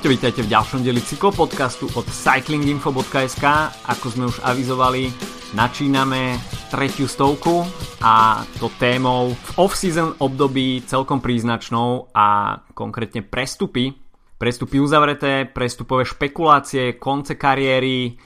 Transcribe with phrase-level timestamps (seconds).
[0.00, 3.44] Čaute, vítajte v ďalšom deli cyklopodcastu od cyclinginfo.sk.
[3.84, 5.12] Ako sme už avizovali,
[5.52, 6.40] načíname
[6.72, 7.68] tretiu stovku
[8.00, 13.92] a to témou v off-season období celkom príznačnou a konkrétne prestupy.
[14.40, 18.16] Prestupy uzavreté, prestupové špekulácie, konce kariéry,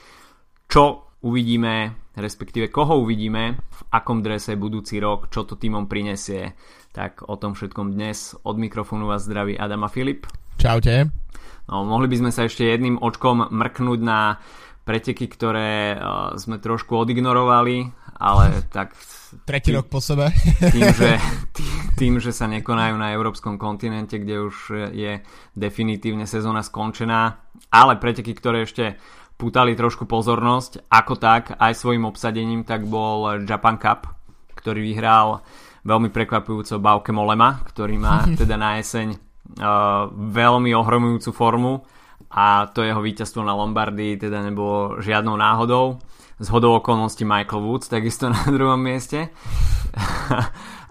[0.71, 6.55] čo uvidíme, respektíve koho uvidíme, v akom drese budúci rok, čo to týmom prinesie.
[6.95, 10.23] Tak o tom všetkom dnes od mikrofónu vás zdraví Adam a Filip.
[10.55, 11.11] Čaute.
[11.65, 14.37] No, mohli by sme sa ešte jedným očkom mrknúť na
[14.85, 17.89] preteky, ktoré uh, sme trošku odignorovali,
[18.21, 18.93] ale tak...
[19.43, 20.29] Tretí rok po sebe.
[20.61, 21.17] Tým že,
[21.57, 24.55] tým, tým, že sa nekonajú na európskom kontinente, kde už
[24.93, 25.25] je
[25.57, 27.33] definitívne sezóna skončená,
[27.73, 29.01] ale preteky, ktoré ešte
[29.35, 34.07] putali trošku pozornosť, ako tak, aj svojim obsadením, tak bol Japan Cup,
[34.55, 35.43] ktorý vyhral
[35.85, 39.24] veľmi prekvapujúco Bauke Molema, ktorý má teda na jeseň
[40.11, 41.73] veľmi ohromujúcu formu
[42.35, 46.03] a to jeho víťazstvo na Lombardii teda nebolo žiadnou náhodou.
[46.35, 49.31] Z hodou okolností Michael Woods takisto na druhom mieste.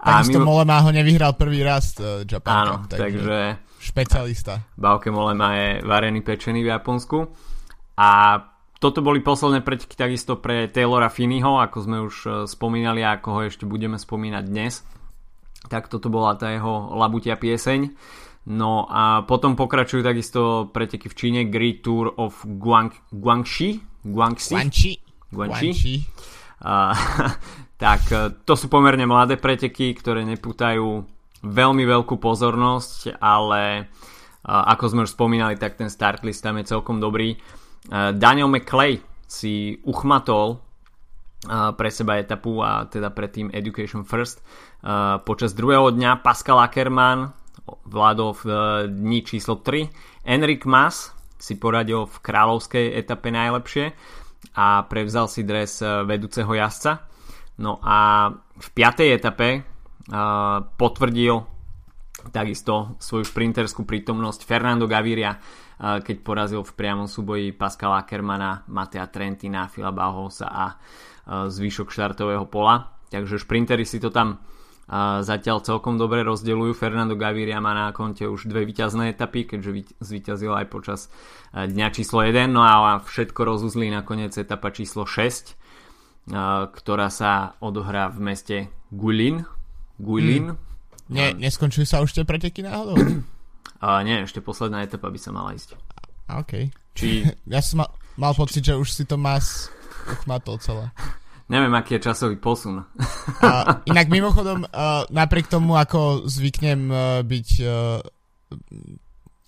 [0.01, 0.57] a takisto mimo...
[0.57, 3.37] Molema ho nevyhral prvý raz uh, Japan Áno, takže, takže
[3.77, 4.65] špecialista.
[4.73, 7.29] Bauke Molema je varený pečený v Japonsku.
[8.01, 8.41] A
[8.81, 13.27] toto boli posledné preteky takisto pre Taylora Finneyho, ako sme už uh, spomínali a ako
[13.29, 14.81] ho ešte budeme spomínať dnes.
[15.69, 17.93] Tak toto bola tá jeho labutia pieseň.
[18.45, 24.93] No a potom pokračujú takisto preteky v Číne Great Tour of Guang, Guangxi Guangxi Guangxi,
[25.33, 25.95] Guangxi.
[26.61, 26.93] A,
[27.83, 31.03] tak e, to sú pomerne mladé preteky, ktoré nepútajú
[31.41, 33.83] veľmi veľkú pozornosť, ale e,
[34.45, 37.33] ako sme už spomínali, tak ten start list tam je celkom dobrý.
[37.33, 37.37] E,
[38.13, 40.61] Daniel McClay si uchmatol
[41.77, 44.41] pre seba etapu a teda pre tým Education First.
[45.29, 48.57] Počas druhého dňa Pascal Ackermann vládol v eh,
[48.89, 50.25] dni číslo 3.
[50.25, 53.85] Enrik Mas si poradil v kráľovskej etape najlepšie
[54.55, 57.05] a prevzal si dres eh, vedúceho jazdca.
[57.55, 59.15] No a v 5.
[59.15, 61.39] etape uh, potvrdil
[62.35, 65.39] takisto svoju šprinterskú prítomnosť Fernando Gaviria,
[65.79, 70.65] keď porazil v priamom súboji Pascala Ackermana, Matea Trentina, Fila Bahosa a
[71.47, 72.91] zvyšok štartového pola.
[73.07, 74.41] Takže šprintery si to tam
[74.85, 76.77] a zatiaľ celkom dobre rozdeľujú.
[76.77, 81.09] Fernando Gaviria má na konte už dve víťazné etapy, keďže zvíťazil aj počas
[81.49, 85.53] e, dňa číslo 1, no a všetko rozuzlí nakoniec etapa číslo 6, e,
[86.69, 88.57] ktorá sa odohrá v meste
[88.93, 89.41] Guilin.
[89.97, 90.53] Guilin.
[90.53, 90.61] Hmm.
[91.09, 92.97] Nie, neskončujú sa už tie preteky náhodou?
[93.85, 95.73] A nie, ešte posledná etapa by sa mala ísť.
[96.29, 96.69] OK.
[96.93, 97.25] Či...
[97.53, 97.89] ja som mal,
[98.21, 99.73] mal pocit, že už si to más
[100.05, 100.93] uchmatol celé.
[101.45, 102.81] Neviem, aký je časový posun.
[102.81, 107.47] Uh, inak mimochodom, uh, napriek tomu, ako zvyknem uh, byť...
[107.61, 108.01] Uh,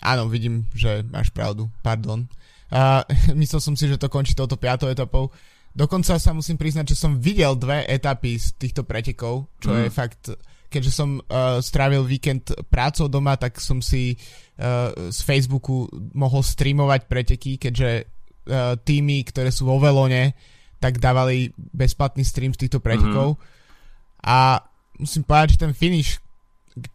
[0.05, 2.29] áno, vidím, že máš pravdu, pardon.
[2.69, 3.01] Uh,
[3.41, 5.33] myslel som si, že to končí touto piatou etapou.
[5.73, 9.77] Dokonca sa musím priznať, že som videl dve etapy z týchto pretekov, čo mm.
[9.85, 10.23] je fakt...
[10.67, 14.19] Keďže som uh, strávil víkend prácou doma, tak som si
[14.59, 20.35] uh, z Facebooku mohol streamovať preteky, keďže uh, týmy, ktoré sú vo Velone,
[20.77, 23.37] tak dávali bezplatný stream z týchto pretekov.
[23.37, 24.25] Mm-hmm.
[24.27, 24.61] A
[24.97, 26.21] musím povedať, že ten finish,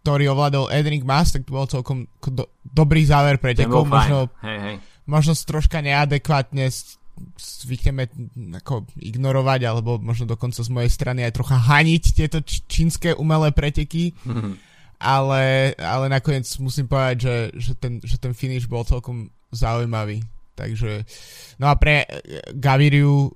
[0.03, 3.87] ktorý ovládol Edring Mas, tak to bol celkom do, dobrý záver pretekov.
[3.87, 4.76] Možno, hej, hej.
[5.06, 6.71] možno troška neadekvátne
[7.38, 8.09] zvykneme
[8.62, 14.15] ako ignorovať, alebo možno dokonca z mojej strany aj trocha haniť tieto čínske umelé preteky.
[14.22, 14.54] Mm-hmm.
[15.03, 20.22] Ale, ale nakoniec musím povedať, že, že, ten, že ten finish bol celkom zaujímavý.
[20.54, 21.03] Takže,
[21.59, 22.06] no a pre
[22.54, 23.34] Gaviriu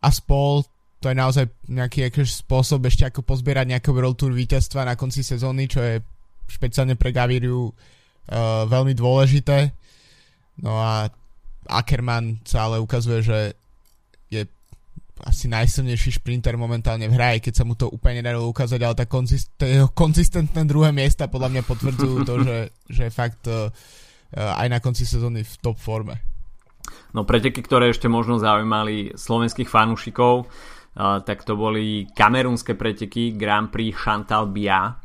[0.00, 0.64] a spol
[1.00, 5.24] to je naozaj nejaký akož spôsob ešte ako pozbierať nejaké World Tour víťazstva na konci
[5.24, 6.04] sezóny, čo je
[6.44, 9.72] špeciálne pre Gaviriu uh, veľmi dôležité.
[10.60, 11.08] No a
[11.72, 13.38] Ackerman sa ale ukazuje, že
[14.28, 14.44] je
[15.24, 19.08] asi najsilnejší šprinter momentálne v hre, keď sa mu to úplne nedarilo ukázať, ale tá
[19.08, 22.58] konzist- jeho konzistentné druhé miesta podľa mňa potvrdzujú to, že,
[22.92, 23.72] že je fakt uh,
[24.36, 26.29] aj na konci sezóny v top forme.
[27.12, 30.46] No preteky, ktoré ešte možno zaujímali slovenských fanúšikov,
[30.98, 34.98] tak to boli kamerunské preteky Grand Prix Chantal Bia,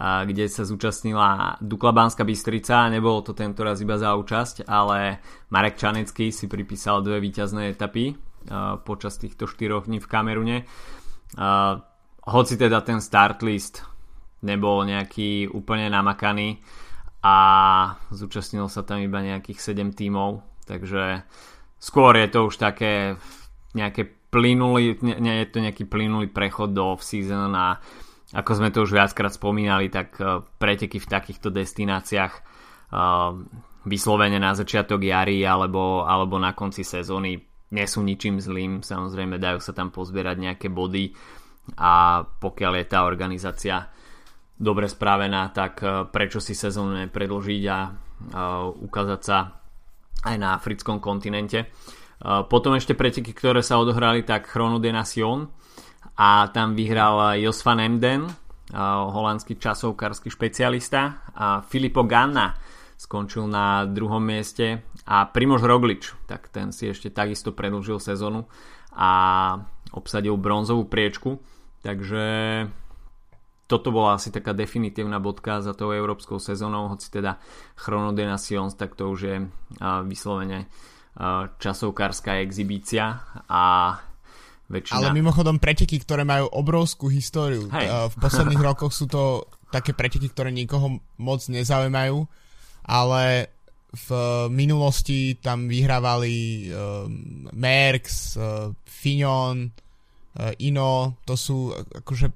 [0.00, 2.90] kde sa zúčastnila Dukla Banská Bystrica.
[2.90, 5.22] Nebolo to tento raz iba za účasť, ale
[5.54, 8.14] Marek Čanecký si pripísal dve víťazné etapy
[8.82, 10.58] počas týchto štyroch dní v Kamerune.
[12.20, 13.84] Hoci teda ten start list
[14.40, 16.58] nebol nejaký úplne namakaný
[17.20, 17.36] a
[18.08, 20.40] zúčastnilo sa tam iba nejakých 7 tímov,
[20.70, 21.26] takže
[21.82, 23.18] skôr je to už také
[23.74, 27.82] nejaké plynulý, nie, je to nejaký plynulý prechod do off-season a
[28.30, 33.34] ako sme to už viackrát spomínali, tak uh, preteky v takýchto destináciách uh,
[33.90, 37.42] vyslovene na začiatok jary alebo, alebo na konci sezóny
[37.74, 41.10] nie sú ničím zlým, samozrejme dajú sa tam pozbierať nejaké body
[41.78, 43.90] a pokiaľ je tá organizácia
[44.58, 45.78] dobre spravená, tak
[46.10, 47.78] prečo si sezónu nepredlžiť a
[48.74, 49.59] ukázať sa
[50.24, 51.70] aj na africkom kontinente.
[52.20, 55.48] Potom ešte preteky, ktoré sa odohrali, tak Chrono de Nation
[56.20, 58.28] a tam vyhral Jos van Emden,
[59.10, 62.54] holandský časovkársky špecialista a Filippo Ganna
[63.00, 68.44] skončil na druhom mieste a Primož Roglič, tak ten si ešte takisto predlžil sezónu
[68.92, 69.10] a
[69.96, 71.40] obsadil bronzovú priečku,
[71.80, 72.22] takže
[73.70, 77.38] toto bola asi taká definitívna bodka za tou európskou sezónou, hoci teda
[77.78, 79.36] Chrono de Nations, tak to už je
[80.10, 80.66] vyslovene
[81.62, 83.94] časovkárska exibícia a
[84.66, 84.98] väčšina...
[84.98, 87.70] Ale mimochodom preteky, ktoré majú obrovskú históriu.
[87.70, 88.10] Hej.
[88.10, 92.26] V posledných rokoch sú to také preteky, ktoré nikoho moc nezaujímajú,
[92.90, 93.54] ale
[93.90, 94.10] v
[94.54, 96.70] minulosti tam vyhrávali
[97.50, 102.26] Merckx, uh, Fignon, uh, Ino, to sú akože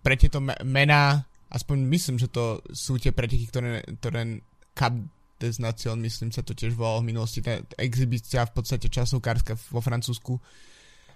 [0.00, 4.40] pre tieto mená, aspoň myslím, že to sú tie preteky, ktoré, ktoré
[4.72, 4.94] Cup
[5.40, 9.80] des Nation, myslím sa to tiež volalo v minulosti, tá exibícia v podstate časovkárska vo
[9.80, 10.36] Francúzsku.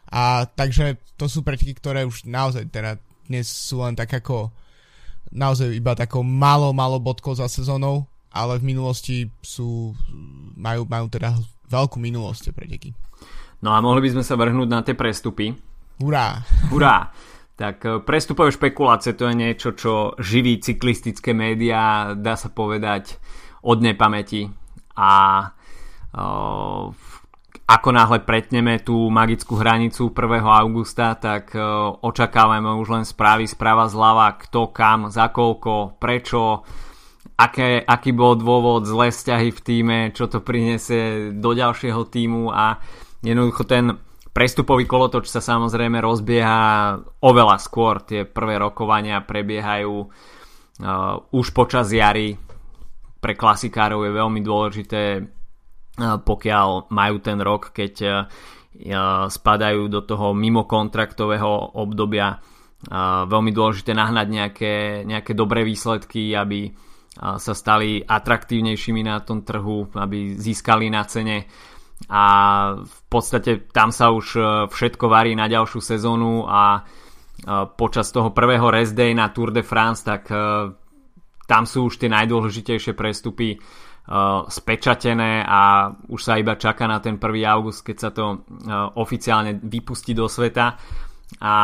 [0.09, 4.53] A takže to sú preteky, ktoré už naozaj teda dnes sú len tak ako
[5.33, 9.97] naozaj iba takou malo, malo bodkou za sezónou, ale v minulosti sú,
[10.57, 11.37] majú, majú teda
[11.69, 12.91] veľkú minulosť tie preteky.
[13.65, 15.57] No a mohli by sme sa vrhnúť na tie prestupy.
[16.01, 16.45] Hurá!
[16.69, 16.97] Hurá!
[17.55, 23.19] Tak e, prestupové špekulácie to je niečo, čo živí cyklistické médiá, dá sa povedať,
[23.65, 24.53] od nepamäti
[24.95, 25.13] a
[26.15, 26.93] uh,
[27.65, 30.45] ako náhle pretneme tú magickú hranicu 1.
[30.45, 36.63] augusta, tak uh, očakávame už len správy správa zľava, kto kam, za koľko, prečo,
[37.41, 42.79] aké, aký bol dôvod, zlé vzťahy v týme, čo to priniesie do ďalšieho týmu a
[43.25, 43.97] jednoducho ten
[44.35, 48.03] prestupový kolotoč sa samozrejme rozbieha oveľa skôr.
[48.03, 50.09] Tie prvé rokovania prebiehajú uh,
[51.31, 52.35] už počas jary,
[53.25, 55.25] pre klasikárov je veľmi dôležité,
[56.29, 58.27] pokiaľ majú ten rok, keď
[59.33, 62.37] spadajú do toho mimo kontraktového obdobia.
[63.25, 64.75] Veľmi dôležité nahnať nejaké,
[65.09, 66.69] nejaké dobré výsledky, aby
[67.17, 71.49] sa stali atraktívnejšími na tom trhu, aby získali na cene
[72.11, 72.25] a
[72.85, 74.27] v podstate tam sa už
[74.69, 76.85] všetko varí na ďalšiu sezónu a
[77.79, 80.29] počas toho prvého rest day na Tour de France tak
[81.45, 83.57] tam sú už tie najdôležitejšie prestupy
[84.49, 87.25] spečatené a už sa iba čaká na ten 1.
[87.49, 88.45] august, keď sa to
[89.01, 90.77] oficiálne vypustí do sveta.
[91.41, 91.55] A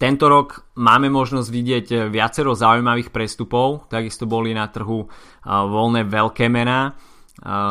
[0.00, 5.04] tento rok máme možnosť vidieť viacero zaujímavých prestupov, takisto boli na trhu
[5.44, 6.96] voľné veľké mená.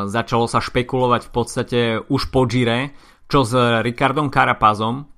[0.10, 2.98] Začalo sa špekulovať v podstate už po Gire,
[3.30, 3.54] čo s
[3.86, 5.14] Ricardom Carapazom,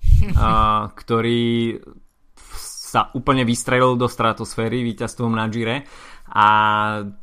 [0.92, 1.80] ktorý
[2.92, 5.88] sa úplne vystrelil do stratosféry víťazstvom na Gire.
[6.32, 6.48] A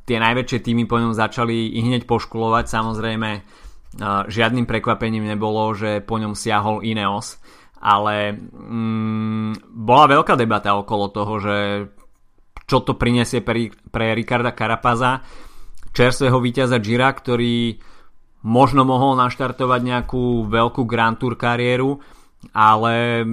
[0.09, 2.65] tie najväčšie týmy po ňom začali i hneď poškulovať.
[2.73, 3.31] Samozrejme,
[4.29, 7.41] žiadnym prekvapením nebolo, že po ňom siahol Ineos,
[7.81, 11.57] ale mm, bola veľká debata okolo toho, že
[12.69, 15.25] čo to prinesie pre, pre Ricarda Carapaza,
[15.93, 17.79] čerstvého víťaza Gira, ktorý
[18.47, 21.99] možno mohol naštartovať nejakú veľkú Grand Tour kariéru,
[22.55, 23.27] ale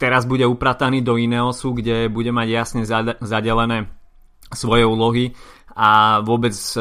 [0.00, 2.82] teraz bude uprataný do Ineosu, kde bude mať jasne
[3.20, 3.92] zadelené
[4.54, 5.36] svoje úlohy
[5.76, 6.80] a vôbec e,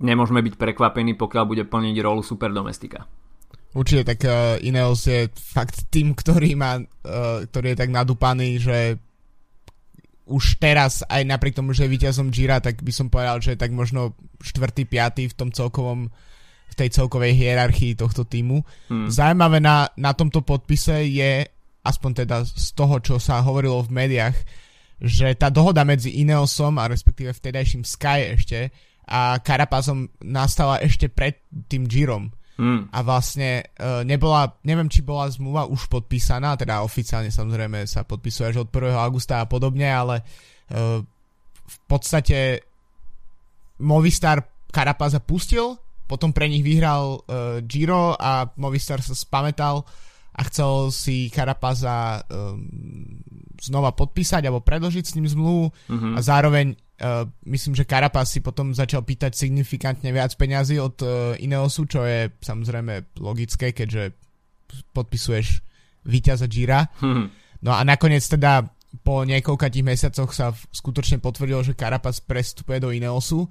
[0.00, 3.04] nemôžeme byť prekvapení, pokiaľ bude plniť rolu superdomestika.
[3.76, 8.96] Určite, tak uh, Ineos je fakt tým, ktorý, má, uh, ktorý je tak nadúpaný, že
[10.28, 13.60] už teraz, aj napriek tomu, že je víťazom Gira, tak by som povedal, že je
[13.60, 14.12] tak možno
[14.44, 14.84] 4.
[14.84, 15.32] 5.
[15.32, 16.12] v tom celkovom
[16.68, 18.60] v tej celkovej hierarchii tohto týmu.
[18.92, 19.08] Hmm.
[19.08, 21.48] Zajímavé na, na tomto podpise je
[21.80, 24.36] aspoň teda z toho, čo sa hovorilo v médiách,
[25.00, 28.68] že tá dohoda medzi Ineosom a respektíve vtedajším Sky ešte
[29.08, 31.40] a Carapazom nastala ešte pred
[31.72, 32.28] tým Girom.
[32.58, 32.90] Mm.
[32.90, 38.50] A vlastne uh, nebola, neviem, či bola zmluva už podpísaná, teda oficiálne samozrejme sa podpisuje
[38.50, 38.98] až od 1.
[38.98, 40.26] augusta a podobne, ale
[40.74, 40.98] uh,
[41.62, 42.66] v podstate
[43.78, 44.42] Movistar
[44.74, 45.78] Carapaza pustil,
[46.10, 49.86] potom pre nich vyhral uh, Giro a Movistar sa spametal
[50.34, 52.62] a chcel si Karapaza um,
[53.58, 56.14] znova podpísať alebo predložiť s ním zmluvu uh-huh.
[56.14, 61.10] a zároveň uh, myslím, že Karapaz si potom začal pýtať signifikantne viac peňazí od uh,
[61.38, 64.14] Ineosu, čo je samozrejme logické, keďže
[64.92, 65.64] podpisuješ
[66.04, 66.88] víťaza Gira.
[67.00, 67.30] Uh-huh.
[67.64, 68.68] No a nakoniec teda
[69.04, 73.48] po niekoľkých mesiacoch sa skutočne potvrdilo, že Karapaz prestupuje do Ineosu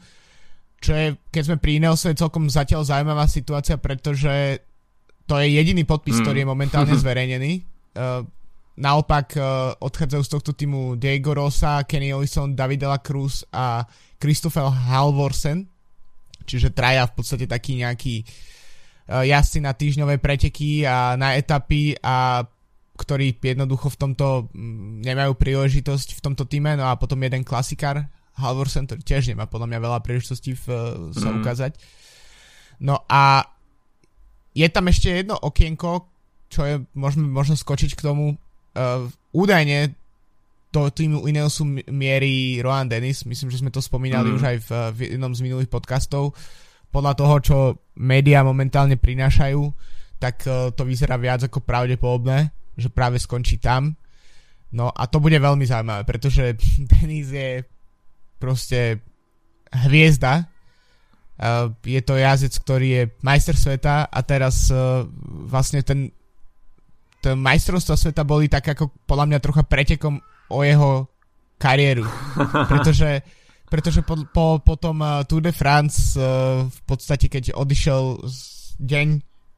[0.78, 4.62] čo je, keď sme pri Ineose, je celkom zatiaľ zaujímavá situácia, pretože
[5.26, 6.24] to je jediný podpis, mm.
[6.24, 7.66] ktorý je momentálne zverejnený.
[7.98, 8.22] Uh,
[8.78, 13.82] naopak uh, odchádzajú z tohto týmu Diego Rosa, Kenny Ellison, David la Cruz a
[14.22, 15.66] Christopher Halvorsen,
[16.46, 22.46] čiže traja v podstate taký nejaký uh, jazdci na týždňové preteky a na etapy a
[22.98, 28.06] ktorí jednoducho v tomto mm, nemajú príležitosť v tomto týme, no a potom jeden klasikár,
[28.38, 31.38] Halvorsen, ktorý tiež nemá podľa mňa veľa príležitostí v, uh, sa mm.
[31.42, 31.72] ukázať.
[32.78, 33.42] No a
[34.54, 36.10] je tam ešte jedno okienko,
[36.50, 38.38] čo je, môžeme možno skočiť k tomu.
[38.78, 39.98] Uh, údajne
[40.70, 44.36] do týmu Ineosu mierí Rohan Dennis, myslím, že sme to spomínali mm.
[44.38, 46.38] už aj v, v jednom z minulých podcastov.
[46.94, 47.58] Podľa toho, čo
[47.98, 49.62] médiá momentálne prinášajú,
[50.22, 53.98] tak uh, to vyzerá viac ako pravdepodobné že práve skončí tam.
[54.72, 56.54] No a to bude veľmi zaujímavé, pretože
[56.94, 57.66] Denis je
[58.38, 59.02] proste
[59.74, 60.46] hviezda.
[61.38, 65.06] Uh, je to jazdec, ktorý je majster sveta a teraz uh,
[65.46, 66.10] vlastne ten,
[67.28, 71.12] ten majstrovstva sveta boli tak ako podľa mňa trocha pretekom o jeho
[71.60, 72.08] kariéru.
[72.72, 73.26] Pretože,
[73.68, 78.24] pretože po, po, po tom uh, Tour de France uh, v podstate keď odišiel
[78.80, 79.08] deň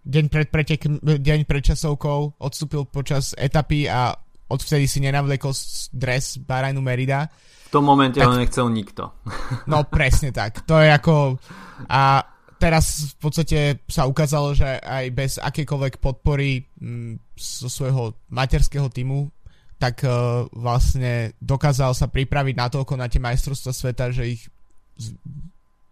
[0.10, 4.18] deň pred, pretek, deň pred časovkou odstúpil počas etapy a
[4.50, 5.54] odvtedy si nenavlekol
[5.94, 7.30] dres Barajnu Merida.
[7.70, 9.14] V tom momente tak, ho nechcel nikto.
[9.70, 10.66] No presne tak.
[10.66, 11.38] To je ako...
[11.86, 12.26] A
[12.60, 18.92] teraz v podstate sa ukázalo, že aj bez akékoľvek podpory m, mm, zo svojho materského
[18.92, 19.32] týmu
[19.80, 24.44] tak uh, vlastne dokázal sa pripraviť na toľko na tie majstrovstvá sveta, že ich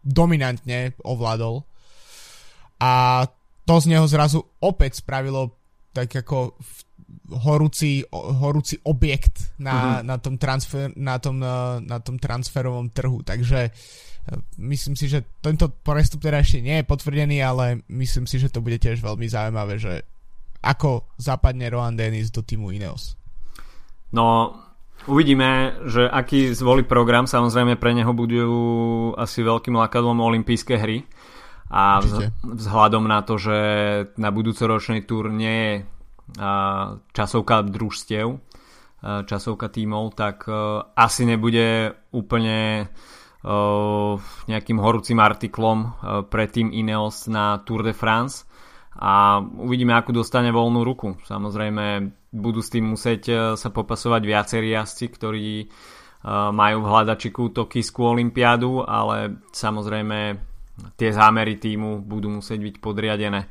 [0.04, 1.64] dominantne ovládol.
[2.84, 3.24] A
[3.64, 5.56] to z neho zrazu opäť spravilo
[5.96, 6.60] tak ako
[7.48, 10.06] horúci, horúci objekt na, uh-huh.
[10.06, 13.24] na, tom transfer, na, tom, na, na tom transferovom trhu.
[13.24, 13.72] Takže e,
[14.60, 18.60] myslím si, že tento prestup teda ešte nie je potvrdený, ale myslím si, že to
[18.60, 20.04] bude tiež veľmi zaujímavé, že
[20.62, 23.16] ako zapadne Rohan Dennis do týmu Ineos.
[24.12, 24.56] No,
[25.08, 27.28] uvidíme, že aký zvolí program.
[27.28, 28.44] Samozrejme pre neho budú
[29.16, 31.08] asi veľkým lakadlom olympijské hry
[31.68, 32.00] a
[32.44, 33.58] vzhľadom na to, že
[34.16, 35.74] na budúcoročnej túr nie je
[37.16, 38.40] časovka družstiev,
[39.04, 40.48] časovka tímov, tak
[40.96, 42.88] asi nebude úplne
[44.48, 45.96] nejakým horúcim artiklom
[46.27, 48.44] pre tým Ineos na Tour de France
[49.00, 51.16] a uvidíme, akú dostane voľnú ruku.
[51.24, 55.48] Samozrejme, budú s tým musieť sa popasovať viacerí jazdci, ktorí
[56.27, 60.20] majú v hľadačiku Tokijskú olympiádu, ale samozrejme
[61.00, 63.48] tie zámery týmu budú musieť byť podriadené.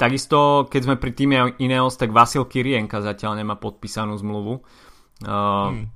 [0.00, 4.64] Takisto, keď sme pri týme Ineos, tak Vasil Kirienka zatiaľ nemá podpísanú zmluvu.
[5.20, 5.92] Hmm.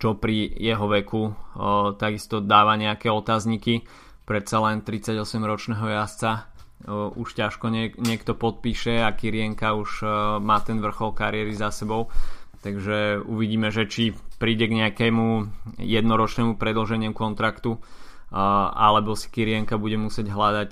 [0.00, 1.28] Čo pri jeho veku
[2.00, 3.84] takisto dáva nejaké otázniky.
[4.24, 6.48] Predsa len 38-ročného jazdca
[6.88, 10.00] už ťažko nie, niekto podpíše a Kirienka už
[10.40, 12.08] má ten vrchol kariéry za sebou.
[12.64, 17.76] Takže uvidíme, že či príde k nejakému jednoročnému predlženiu kontraktu
[18.32, 20.70] alebo si Kirienka bude musieť hľadať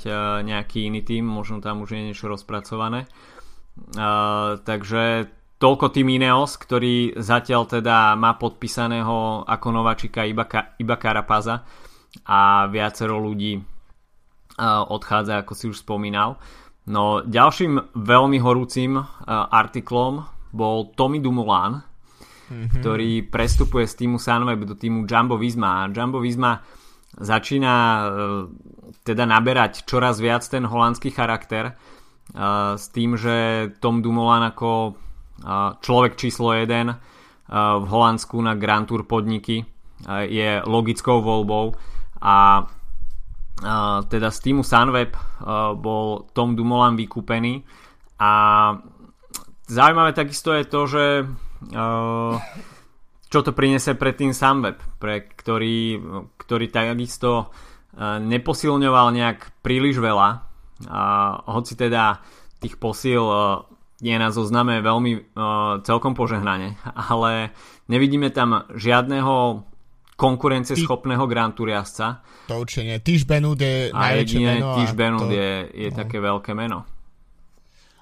[0.49, 3.04] nejaký iný tým, možno tam už je niečo rozpracované.
[4.64, 10.46] Takže toľko tým Ineos, ktorý zatiaľ teda má podpísaného ako nováčika iba,
[10.78, 11.66] iba Karapaza
[12.24, 13.58] a viacero ľudí
[14.64, 16.38] odchádza, ako si už spomínal.
[16.88, 18.96] No ďalším veľmi horúcim
[19.28, 22.80] artiklom bol Tommy Dumoulin, mm-hmm.
[22.80, 25.92] ktorý prestupuje z týmu Sunweb do týmu Jumbo Visma.
[25.92, 26.64] Jumbo Visma
[27.18, 28.04] začína e,
[29.04, 31.74] teda naberať čoraz viac ten holandský charakter e,
[32.76, 35.07] s tým, že Tom Dumoulin ako e,
[35.83, 39.62] človek číslo 1 v Holandsku na Grand Tour podniky
[40.09, 41.75] je logickou voľbou
[42.23, 42.66] a
[44.07, 45.18] teda z týmu Sunweb
[45.78, 47.66] bol Tom Dumoulin vykúpený
[48.23, 48.33] a
[49.66, 51.04] zaujímavé takisto je to, že
[53.28, 56.00] čo to priniesie pre tým Sunweb, pre ktorý,
[56.38, 57.50] ktorý takisto
[58.00, 60.28] neposilňoval nejak príliš veľa.
[60.87, 61.02] A
[61.50, 62.23] hoci teda
[62.62, 63.21] tých posil
[63.99, 65.21] je na zozname veľmi e,
[65.83, 66.78] celkom požehnane,
[67.11, 67.50] ale
[67.90, 69.67] nevidíme tam žiadneho
[70.19, 72.23] konkurencieschopného Grand Tour jazdca.
[72.50, 72.99] To určite nie.
[72.99, 74.75] Tyž Benud je najväčšie meno.
[74.83, 75.35] Tyž Benud to...
[75.35, 75.95] je, je no.
[75.95, 76.83] také veľké meno.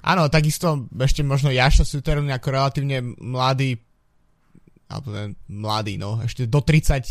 [0.06, 3.76] Áno, takisto ešte možno Jaša Suteron ako relatívne mladý
[4.86, 7.02] alebo ten mladý, no, ešte do 30 uh, e,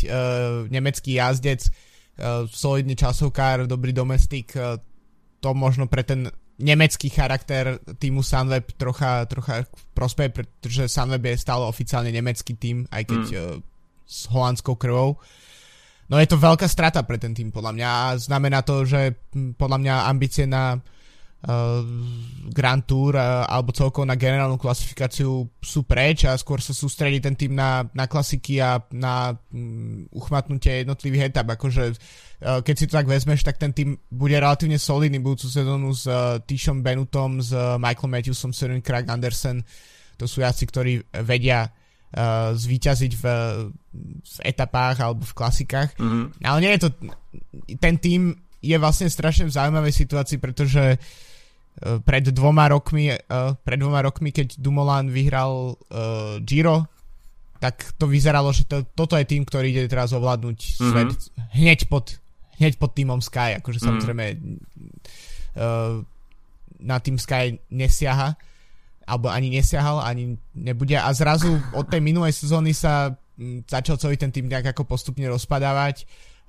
[0.72, 4.80] nemecký jazdec, uh, solidný časovkár, dobrý domestik, uh,
[5.44, 6.24] to možno pre ten
[6.56, 13.02] nemecký charakter týmu Sunweb trocha, trocha prospeje, pretože Sunweb je stále oficiálne nemecký tým, aj
[13.04, 13.36] keď mm.
[13.36, 13.60] uh,
[14.06, 15.20] s holandskou krvou.
[16.08, 19.12] no je to veľká strata pre ten tým podľa mňa a znamená to, že
[19.58, 20.80] podľa mňa ambície na
[22.50, 27.38] Grand Tour uh, alebo celkovo na generálnu klasifikáciu sú preč a skôr sa sústredí ten
[27.38, 31.46] tým na, na klasiky a na um, uchmatnutie jednotlivých etap.
[31.54, 35.94] Akože uh, keď si to tak vezmeš, tak ten tým bude relatívne solidný budúcu sezónu
[35.94, 39.62] s uh, Tishom Benutom, s uh, Michael Matthewsom, Søren Craig Andersen.
[40.18, 43.24] To sú jaci, ktorí vedia uh, zvíťaziť v,
[44.18, 45.94] v etapách alebo v klasikách.
[45.94, 46.24] Mm-hmm.
[46.42, 46.88] Ale nie je to...
[47.78, 48.34] Ten tým
[48.64, 51.34] je vlastne strašne v zaujímavej situácii, pretože uh,
[51.76, 56.88] pred dvoma rokmi, uh, pred dvoma rokmi, keď Dumoulin vyhral uh, Giro,
[57.60, 60.88] tak to vyzeralo, že to, toto je tým, ktorý ide teraz ovládnuť mm-hmm.
[60.92, 61.10] svet
[61.56, 62.16] hneď pod,
[62.60, 63.88] hneď pod týmom Sky, akože mm-hmm.
[63.92, 64.24] samozrejme
[66.84, 68.36] na tým Sky nesiaha
[69.06, 74.18] alebo ani nesiahal, ani nebude a zrazu od tej minulej sezóny sa mm, začal celý
[74.18, 76.04] ten tým nejak ako postupne rozpadávať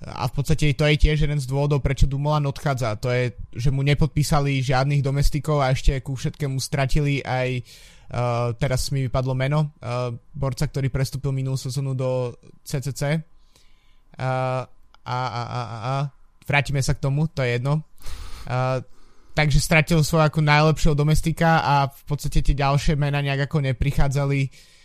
[0.06, 3.02] a v podstate to je tiež jeden z dôvodov, prečo Dumoulin odchádza.
[3.02, 7.66] To je, že mu nepodpísali žiadnych domestikov a ešte ku všetkému stratili aj
[8.14, 13.18] uh, teraz mi vypadlo meno uh, borca, ktorý prestúpil minulú sezónu do CCC uh,
[14.22, 14.62] a,
[15.02, 15.94] a, a, a, a
[16.46, 17.82] vrátime sa k tomu, to je jedno.
[18.46, 18.86] Uh,
[19.34, 24.46] takže stratil svoj ako najlepšieho domestika a v podstate tie ďalšie mená nejak ako neprichádzali.
[24.46, 24.77] Um,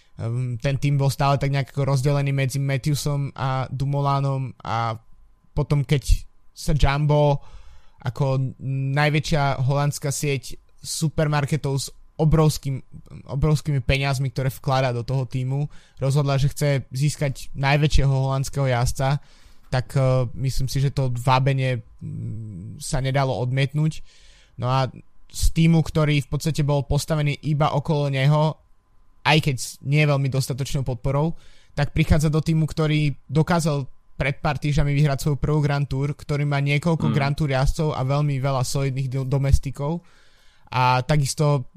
[0.63, 4.95] ten tým bol stále tak nejak rozdelený medzi Matthewsom a Dumolanom a
[5.53, 6.03] potom keď
[6.55, 7.43] sa Jumbo
[8.03, 8.55] ako
[8.95, 11.87] najväčšia holandská sieť supermarketov s
[12.19, 12.83] obrovským,
[13.31, 15.67] obrovskými peniazmi, ktoré vkladá do toho týmu,
[15.99, 19.19] rozhodla, že chce získať najväčšieho holandského jazdca,
[19.73, 24.05] tak uh, myslím si, že to vábenie um, sa nedalo odmietnúť.
[24.61, 24.93] No a
[25.33, 28.62] z týmu, ktorý v podstate bol postavený iba okolo neho,
[29.23, 29.57] aj keď
[29.87, 31.39] nie veľmi dostatočnou podporou,
[31.73, 36.45] tak prichádza do týmu, ktorý dokázal pred pár týždňami vyhrať svoju prvú Grand Tour, ktorý
[36.45, 37.15] má niekoľko mm.
[37.17, 40.05] Grand Tour jazdcov a veľmi veľa solidných domestikov
[40.73, 41.69] a takisto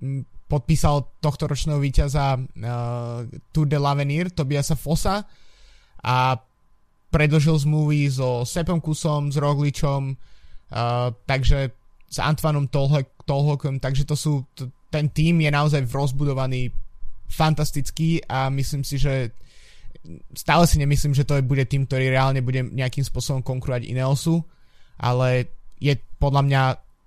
[0.46, 5.26] podpísal tohto ročného víťaza uh, Tour de l'Avenir Tobiasa Fossa
[6.06, 6.16] a
[7.10, 11.74] predložil zmluvy so Sepom Kusom, s Rogličom, uh, takže
[12.06, 16.70] s Antwanom Tolhokom, takže to sú, to, ten tým je naozaj rozbudovaný
[17.30, 19.34] fantastický a myslím si, že
[20.38, 24.46] stále si nemyslím, že to bude tým, ktorý reálne bude nejakým spôsobom konkurovať Ineosu,
[25.02, 25.50] ale
[25.82, 26.62] je podľa mňa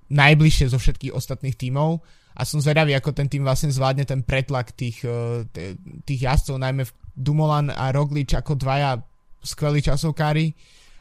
[0.09, 2.03] najbližšie zo všetkých ostatných tímov
[2.39, 5.45] a som zvedavý, ako ten tým vlastne zvládne ten pretlak tých, eh,
[6.03, 6.83] tých jazdcov, najmä
[7.19, 8.99] Dumoulin a Roglič ako dvaja
[9.43, 10.55] skvelí časovkári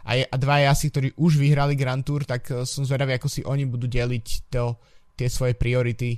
[0.08, 3.28] a, je, a dva asi, ktorí už vyhrali Grand Tour, tak uh, som zvedavý, ako
[3.28, 4.80] si oni budú deliť to,
[5.20, 6.16] tie svoje priority,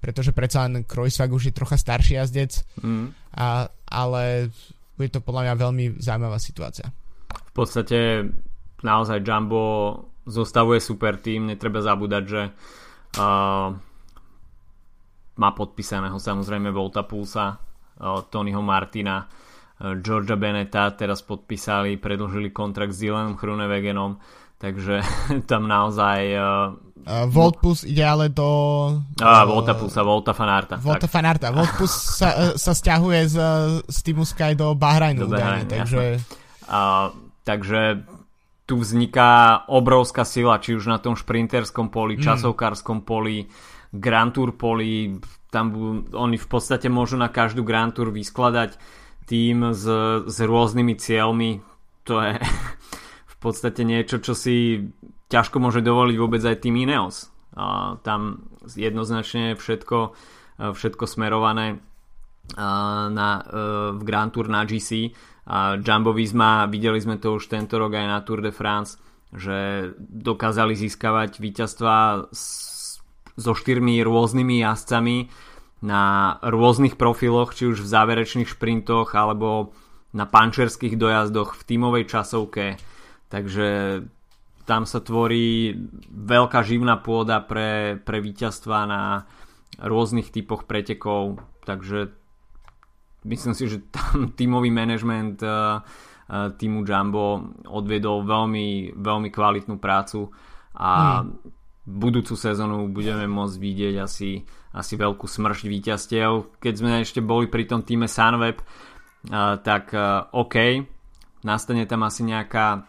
[0.00, 3.36] pretože predsa len Kreuzfag už je trocha starší jazdec, mm.
[3.36, 4.48] a, ale
[4.96, 6.88] bude to podľa mňa veľmi zaujímavá situácia.
[7.30, 8.24] V podstate
[8.80, 9.62] naozaj Jumbo
[10.24, 13.68] zostavuje super tým, netreba zabúdať, že uh,
[15.36, 19.28] má podpísaného samozrejme Volta Pulsa, uh, Tonyho Martina,
[19.80, 24.20] Georgia Beneta teraz podpísali, predlžili kontrakt s Dylanom Chrunewegenom,
[24.56, 25.00] takže
[25.50, 26.20] tam naozaj...
[26.36, 28.48] Uh, Voltpus ide ale do...
[29.20, 30.76] Uh, Voltapusa, Volta Fanarta.
[30.76, 31.12] Volta tak.
[31.12, 31.48] Fanarta.
[31.50, 33.36] Voltpus sa, sa stiahuje z,
[33.88, 36.20] z Teamu Sky do Bahrajnu, do Bahrajnu takže...
[36.70, 37.10] Uh,
[37.42, 38.04] takže
[38.70, 42.22] tu vzniká obrovská sila, či už na tom šprinterskom poli, mm.
[42.22, 43.50] časovkárskom poli,
[43.90, 45.18] Grand Tour poli,
[45.50, 45.74] tam
[46.14, 48.78] oni v podstate môžu na každú Grand Tour vyskladať
[49.26, 49.82] tým s,
[50.22, 51.50] s rôznymi cieľmi,
[52.06, 52.38] to je
[53.34, 54.86] v podstate niečo, čo si
[55.30, 57.30] ťažko môže dovoliť vôbec aj tým Ineos.
[57.54, 60.12] A tam jednoznačne všetko,
[60.74, 61.78] všetko smerované
[62.58, 63.30] na,
[63.94, 65.14] v Grand Tour na GC.
[65.50, 68.98] A Jumbo Visma, videli sme to už tento rok aj na Tour de France,
[69.34, 72.26] že dokázali získavať víťazstva
[73.34, 75.30] so štyrmi rôznymi jazdcami
[75.80, 79.72] na rôznych profiloch, či už v záverečných šprintoch alebo
[80.12, 82.76] na pančerských dojazdoch v tímovej časovke.
[83.30, 83.68] Takže
[84.70, 85.74] tam sa tvorí
[86.14, 89.26] veľká živná pôda pre, pre víťazstva na
[89.82, 91.42] rôznych typoch pretekov.
[91.66, 92.14] Takže
[93.26, 100.30] myslím si, že tam tímový manažment uh, uh, týmu Jumbo odviedol veľmi, veľmi kvalitnú prácu
[100.78, 101.58] a hmm
[101.90, 106.60] budúcu sezónu budeme môcť vidieť asi, asi veľkú smršť víťazstiev.
[106.62, 108.62] Keď sme ešte boli pri tom týme Sunweb,
[109.64, 109.90] tak
[110.30, 110.54] OK,
[111.42, 112.86] nastane tam asi nejaká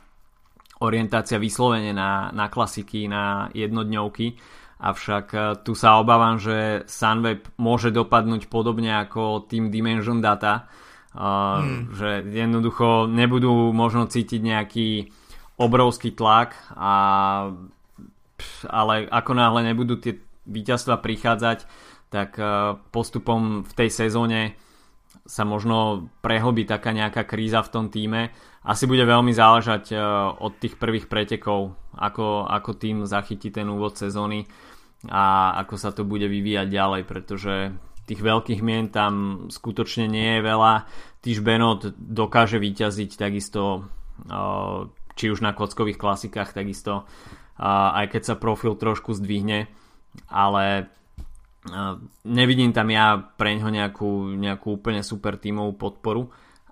[0.81, 4.35] orientácia vyslovene na, na klasiky, na jednodňovky,
[4.81, 5.25] avšak
[5.61, 10.65] tu sa obávam, že Sunweb môže dopadnúť podobne ako tým Dimension Data,
[11.13, 11.93] hmm.
[11.93, 14.89] že jednoducho nebudú možno cítiť nejaký
[15.61, 16.93] obrovský tlak a
[18.65, 20.17] ale ako náhle nebudú tie
[20.49, 21.69] víťazstva prichádzať
[22.09, 22.35] tak
[22.89, 24.57] postupom v tej sezóne
[25.25, 28.33] sa možno prehlbí taká nejaká kríza v tom týme.
[28.61, 29.95] Asi bude veľmi záležať
[30.37, 34.45] od tých prvých pretekov, ako, ako tým zachytí ten úvod sezóny
[35.09, 37.53] a ako sa to bude vyvíjať ďalej, pretože
[38.05, 40.73] tých veľkých mien tam skutočne nie je veľa.
[41.21, 43.89] Týž Benot dokáže vyťaziť takisto
[45.15, 47.09] či už na kockových klasikách takisto
[47.61, 49.69] aj keď sa profil trošku zdvihne
[50.29, 50.91] ale
[52.25, 56.25] nevidím tam ja pre ňo nejakú, nejakú úplne super tímovú podporu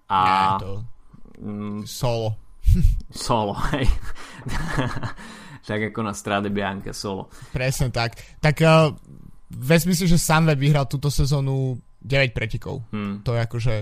[0.10, 0.72] a Nie, to...
[1.40, 1.82] Mm.
[1.86, 2.36] solo
[3.14, 3.86] solo, hej
[5.70, 7.30] tak ako na Strade Bianca solo.
[7.54, 8.18] Presne tak.
[8.42, 8.90] Tak uh,
[9.54, 12.82] vezmi si, že Sunweb vyhral túto sezónu 9 pretekov.
[12.90, 13.22] Hmm.
[13.22, 13.76] To je akože...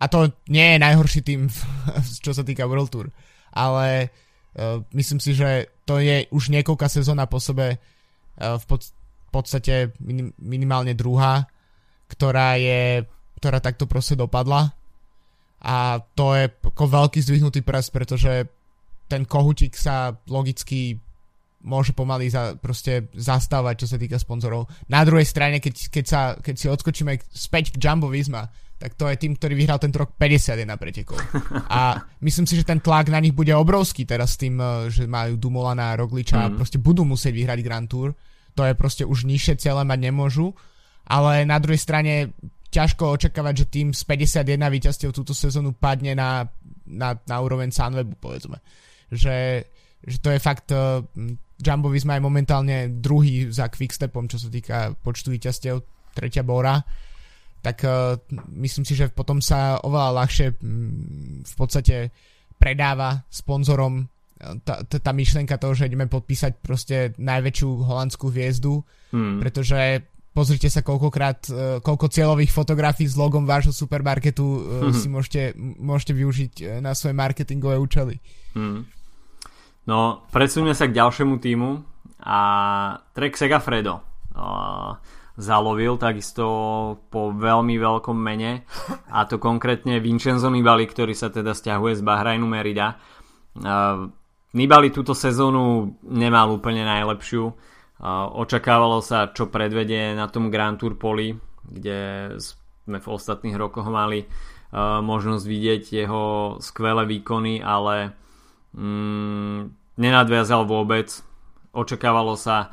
[0.00, 1.52] A to nie je najhorší tým,
[2.24, 3.12] čo sa týka World Tour.
[3.52, 4.08] Ale
[4.56, 8.80] uh, myslím si, že to je už niekoľká sezóna po sebe uh, v pod,
[9.34, 11.42] podstate minim, minimálne druhá,
[12.06, 13.02] ktorá je
[13.44, 14.72] ktorá takto proste dopadla.
[15.60, 18.48] A to je ako veľký zdvihnutý pres, pretože
[19.04, 20.96] ten kohutík sa logicky
[21.64, 24.68] môže pomaly za, proste zastávať, čo sa týka sponzorov.
[24.88, 29.08] Na druhej strane, keď, keď, sa, keď si odskočíme späť k Jumbo Visma, tak to
[29.08, 31.16] je tým, ktorý vyhral tento rok 51 pretekov.
[31.72, 35.08] A myslím si, že ten tlak na nich bude obrovský teraz s tým, eh, že
[35.08, 36.44] majú Dumolana a Rogliča mm.
[36.44, 38.12] a proste budú musieť vyhrať Grand Tour.
[38.54, 40.54] To je proste už nižšie cieľe mať nemôžu.
[41.04, 42.32] Ale na druhej strane
[42.72, 46.48] ťažko očakávať, že tým z 51 víťazstiev túto sezónu padne na,
[46.88, 48.58] na, na úroveň Sunwebu, povedzme
[49.14, 49.62] že,
[50.02, 51.00] že to je fakt uh,
[51.62, 55.80] Jumbo Visma je momentálne druhý za Quickstepom, čo sa týka počtu víťazstiev,
[56.12, 56.82] tretia Bora
[57.64, 58.20] tak uh,
[58.60, 62.12] myslím si, že potom sa oveľa ľahšie um, v podstate
[62.60, 64.04] predáva sponzorom
[64.64, 68.82] tá, tá, myšlenka toho, že ideme podpísať proste najväčšiu holandskú hviezdu,
[69.14, 69.38] hmm.
[69.40, 74.94] pretože pozrite sa koľkokrát, uh, koľko cieľových fotografií s logom vášho supermarketu hmm.
[75.00, 78.18] si môžete, môžete využiť na svoje marketingové účely.
[78.58, 78.84] Hmm.
[79.84, 81.70] No, presuneme sa k ďalšiemu týmu
[82.24, 82.40] a
[83.12, 84.96] Trek Segafredo uh,
[85.36, 86.46] zalovil takisto
[87.10, 88.64] po veľmi veľkom mene
[89.12, 92.96] a to konkrétne Vincenzo Nibali, ktorý sa teda stiahuje z Bahrajnu Merida.
[93.60, 94.08] Uh,
[94.54, 97.50] Nibali túto sezónu nemal úplne najlepšiu.
[98.38, 101.34] Očakávalo sa, čo predvedie na tom Grand Tour poli,
[101.66, 104.30] kde sme v ostatných rokoch mali
[105.02, 106.22] možnosť vidieť jeho
[106.58, 108.14] skvelé výkony, ale
[108.74, 109.58] mm,
[109.98, 111.10] nenadviazal vôbec.
[111.74, 112.70] Očakávalo sa,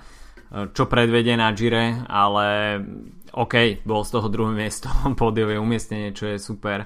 [0.74, 2.78] čo predvedie na Gire, ale
[3.34, 4.90] OK, bol z toho druhé miesto,
[5.20, 6.86] pódiové umiestnenie, čo je super,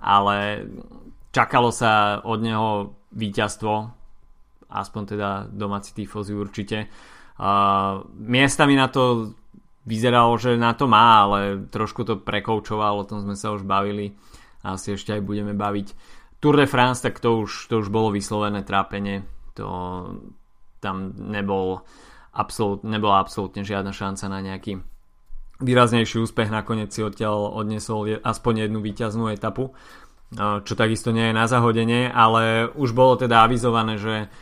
[0.00, 0.64] ale
[1.34, 2.68] čakalo sa od neho
[3.10, 3.99] víťazstvo,
[4.70, 6.86] aspoň teda domáci tifozy určite.
[7.40, 9.34] Uh, miestami na to
[9.84, 14.14] vyzeralo, že na to má, ale trošku to prekoučoval, o tom sme sa už bavili
[14.62, 15.88] a asi ešte aj budeme baviť.
[16.40, 19.24] Tour de France, tak to už, to už bolo vyslovené trápenie.
[19.56, 19.66] To,
[20.80, 21.84] tam nebol
[22.32, 24.80] absolút, nebola absolútne žiadna šanca na nejaký
[25.60, 26.48] výraznejší úspech.
[26.48, 29.76] Nakoniec si odtiaľ odnesol aspoň jednu výťaznú etapu,
[30.38, 34.32] čo takisto nie je na zahodenie, ale už bolo teda avizované, že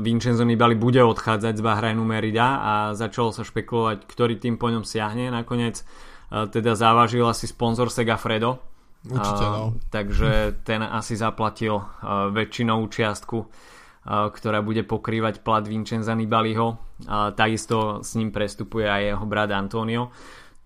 [0.00, 4.84] Vincenzo Nibali bude odchádzať z Bahrajnu Merida a začalo sa špekulovať, ktorý tým po ňom
[4.84, 5.32] siahne.
[5.32, 5.80] Nakoniec
[6.28, 8.60] teda závažil asi sponzor Segafredo,
[9.00, 9.80] Určite, no.
[9.88, 16.76] takže ten asi zaplatil uh, väčšinou čiastku, uh, ktorá bude pokrývať plat Vincenza Nibaliho.
[17.08, 20.12] Uh, takisto s ním prestupuje aj jeho brat Antonio.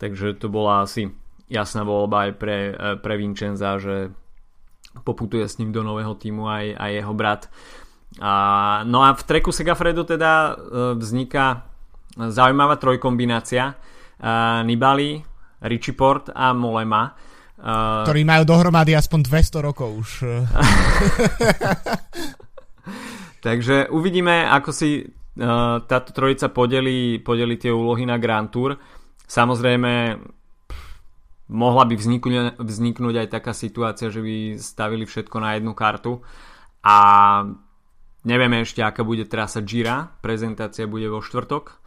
[0.02, 1.14] Takže to bola asi
[1.46, 4.10] jasná voľba aj pre, uh, pre Vincenza, že
[5.06, 7.42] poputuje s ním do nového týmu aj, aj jeho brat.
[7.46, 7.83] Uh,
[8.86, 10.56] no a v treku Segafredo teda uh,
[10.94, 11.66] vzniká
[12.14, 13.74] zaujímavá trojkombinácia.
[14.14, 15.18] Uh, Nibali,
[15.64, 20.10] Richie Port a Molema Uh, ktorí majú dohromady aspoň 200 rokov už.
[23.46, 25.06] Takže uvidíme, ako si
[25.88, 28.78] táto trojica podeli, podeli tie úlohy na Grand Tour.
[29.26, 30.20] Samozrejme,
[31.50, 36.22] mohla by vzniknúť, vzniknúť aj taká situácia, že by stavili všetko na jednu kartu
[36.84, 36.96] a
[38.24, 41.80] nevieme ešte, aká bude trasa Gira, prezentácia bude vo štvrtok,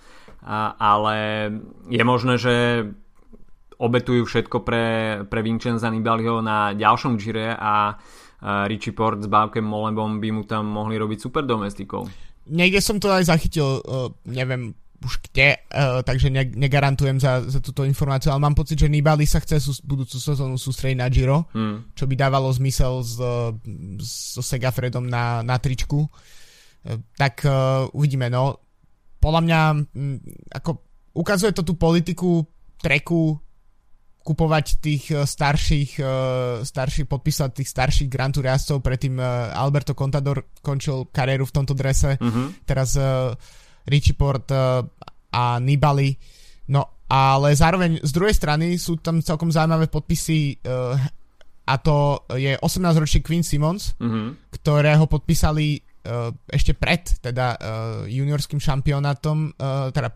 [0.77, 1.17] ale
[1.89, 2.55] je možné, že
[3.77, 4.85] obetujú všetko pre,
[5.29, 7.93] pre Vincenza Nibaliho na ďalšom Gire a
[8.69, 12.09] Richie Port s Bávkem Molebom by mu tam mohli robiť super domestikov.
[12.47, 17.61] Niekde som to aj zachytil, uh, neviem už kde, uh, takže ne, negarantujem za, za
[17.61, 21.45] túto informáciu, ale mám pocit, že Nibali sa chce sú, budúcu sezónu sústrediť na Giro,
[21.53, 21.93] hmm.
[21.93, 23.21] čo by dávalo zmysel s,
[24.01, 26.01] so Segafredom na, na tričku.
[26.01, 28.57] Uh, tak uh, uvidíme, no.
[29.21, 29.59] Podľa mňa,
[29.97, 30.17] m,
[30.49, 30.69] ako
[31.13, 32.45] ukazuje to tú politiku
[32.81, 33.37] treku
[34.27, 36.03] kupovať tých starších,
[36.59, 39.15] starších podpísať tých starších Grand Tour jazdcov, predtým
[39.55, 42.67] Alberto Contador končil kariéru v tomto drese, mm-hmm.
[42.67, 42.99] teraz
[43.87, 44.83] Richie Port uh,
[45.31, 46.13] a Nibali.
[46.71, 50.99] No ale zároveň z druhej strany sú tam celkom zaujímavé podpisy uh,
[51.67, 54.51] a to je 18-ročný Quinn Simmons, mm-hmm.
[54.59, 57.59] ktorého podpísali uh, ešte pred teda
[58.07, 59.59] juniorským šampionátom,
[59.91, 60.09] teda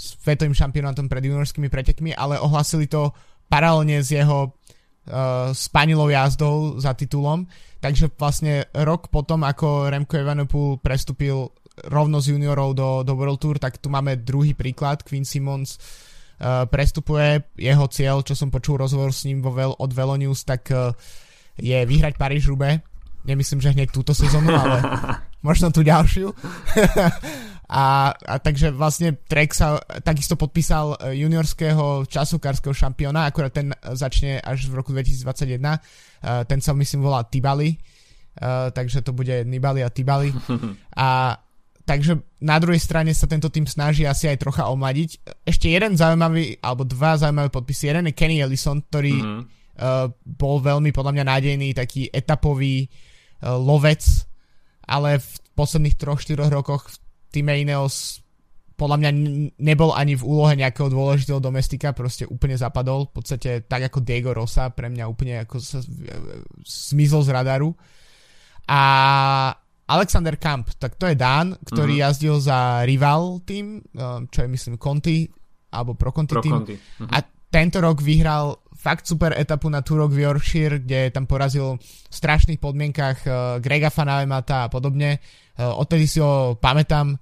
[0.00, 3.12] svetovým šampionátom pred juniorskými pretekmi, ale ohlasili to
[3.52, 7.44] paralelne s jeho uh, spanilou jazdou za titulom.
[7.80, 11.48] Takže vlastne rok potom, ako Remco Evenepoel prestúpil
[11.88, 15.04] rovno z juniorov do, do World Tour, tak tu máme druhý príklad.
[15.06, 19.90] Quinn Simmons uh, prestupuje, jeho cieľ, čo som počul rozhovor s ním vo Vel, od
[19.92, 20.92] Velonius, tak uh,
[21.56, 22.84] je vyhrať paríž roubaix
[23.24, 24.80] Nemyslím, že hneď túto sezónu, ale
[25.48, 26.32] možno tú ďalšiu.
[27.68, 27.84] a,
[28.16, 34.72] a takže vlastne Trek sa takisto podpísal e, juniorského časokárskeho šampióna, akurát ten začne až
[34.72, 35.60] v roku 2021.
[35.60, 37.76] Uh, ten sa myslím volá Tibali.
[38.40, 40.32] Uh, takže to bude Nibali a Tibali.
[40.96, 41.36] A
[41.84, 45.42] takže na druhej strane sa tento tým snaží asi aj trocha omladiť.
[45.44, 47.90] Ešte jeden zaujímavý, alebo dva zaujímavé podpisy.
[47.90, 49.42] Jeden je Kenny Ellison, ktorý mm-hmm.
[49.80, 54.04] uh, bol veľmi podľa mňa nádejný, taký etapový uh, lovec,
[54.86, 56.96] ale v posledných troch, štyroch rokoch v
[57.30, 58.24] týme Ineos
[58.80, 59.10] podľa mňa
[59.60, 64.32] nebol ani v úlohe nejakého dôležitého domestika, proste úplne zapadol, v podstate tak ako Diego
[64.32, 65.84] Rosa, pre mňa úplne ako sa
[66.64, 67.76] zmizol z radaru.
[68.64, 68.80] A
[69.90, 72.04] Alexander Kamp, tak to je Dán, ktorý uh-huh.
[72.06, 75.26] jazdil za rival tým, um, čo je myslím Conti,
[75.74, 76.62] alebo Pro Conti Pro tým.
[76.62, 77.10] Uh-huh.
[77.10, 77.18] A
[77.50, 82.62] tento rok vyhral fakt super etapu na Tour of Yorkshire, kde tam porazil v strašných
[82.62, 85.18] podmienkach uh, Grega Fanavemata a podobne.
[85.58, 87.18] Uh, odtedy si ho pamätám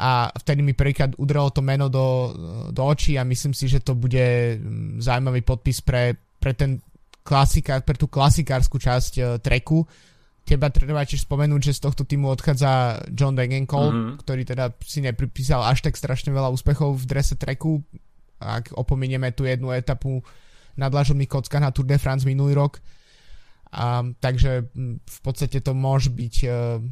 [0.00, 2.32] a vtedy mi prvýkrát udrelo to meno do,
[2.72, 6.80] do očí a myslím si, že to bude um, zaujímavý podpis pre, pre ten
[7.20, 9.84] klasika, pre tú klasikárskú časť treku
[10.50, 14.16] teba treba tiež spomenúť, že z tohto týmu odchádza John Degenkolb, mm-hmm.
[14.26, 17.78] ktorý teda si nepripísal až tak strašne veľa úspechov v drese treku,
[18.42, 20.26] ak opominieme tú jednu etapu
[20.74, 22.82] na dlažobných kockách na Tour de France minulý rok.
[23.70, 24.66] A, takže
[24.98, 26.82] v podstate to môže byť uh,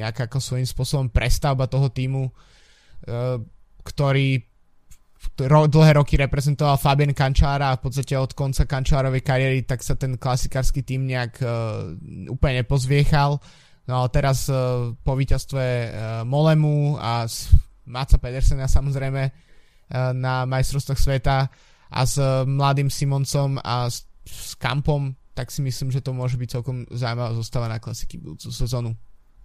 [0.00, 3.36] nejaká ako svojím spôsobom prestavba toho týmu, uh,
[3.84, 4.40] ktorý
[5.36, 9.98] ro- dlhé roky reprezentoval Fabian Kančára a v podstate od konca Kančárovej kariéry tak sa
[9.98, 11.92] ten klasikársky tým nejak uh,
[12.32, 13.36] úplne nepozviechal.
[13.88, 15.88] No ale teraz uh, po víťazstve uh,
[16.28, 17.52] Molemu a s
[17.88, 21.48] Maca Pedersena samozrejme uh, na majstrovstvách sveta
[21.88, 26.36] a s uh, mladým Simoncom a s, s Kampom, tak si myslím, že to môže
[26.36, 28.92] byť celkom zaujímavá zostava na klasiky budúcu sezónu.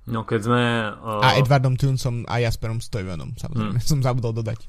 [0.03, 0.61] No keď sme...
[0.99, 1.23] Uh...
[1.23, 3.87] A Edvardom Tunsom a Jasperom Stojvenom, samozrejme, hmm.
[3.87, 4.67] som zabudol dodať.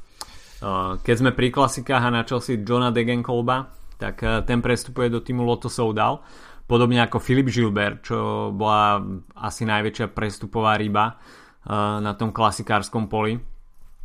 [1.05, 3.69] Keď sme pri klasikách a načal si Johna Degenkolba,
[4.01, 6.25] tak e, ten prestupuje do týmu Lotto Soudal,
[6.65, 9.03] podobne ako Filip Gilbert, čo bola
[9.45, 11.15] asi najväčšia prestupová ryba e,
[12.01, 13.37] na tom klasikárskom poli.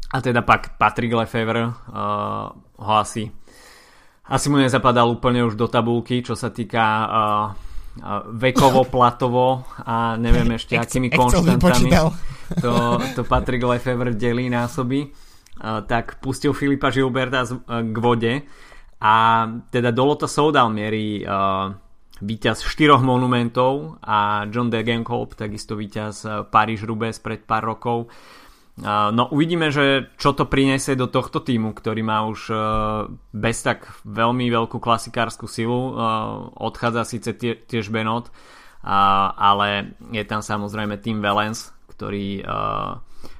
[0.09, 2.49] A teda pak Patrick Lefevre uh,
[2.81, 3.29] ho asi
[4.25, 6.81] asi mu nezapadal úplne už do tabulky, čo sa týka
[8.37, 11.89] vekovo, platovo a neviem ešte akými konštantami
[12.57, 12.73] to,
[13.13, 15.28] to Patrick Lefevre delí násoby
[15.59, 18.47] tak pustil Filipa Gilberta k vode
[18.99, 19.15] a
[19.71, 21.71] teda do Lota Soudal mierí uh,
[22.19, 28.11] víťaz štyroch monumentov a John Degenkolb, takisto víťaz Paríž-Roubaix pred pár rokov.
[28.79, 32.47] No uvidíme, že čo to prinesie do tohto týmu, ktorý má už
[33.35, 35.99] bez tak veľmi veľkú klasikárskú silu.
[36.55, 38.31] Odchádza síce tie, tiež Benot,
[38.83, 42.39] ale je tam samozrejme tým Valens, ktorý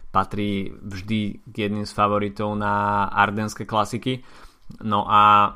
[0.10, 4.26] patrí vždy k jedným z favoritov na ardenské klasiky.
[4.82, 5.54] No a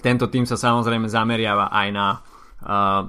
[0.00, 3.08] tento tým sa samozrejme zameriava aj na uh,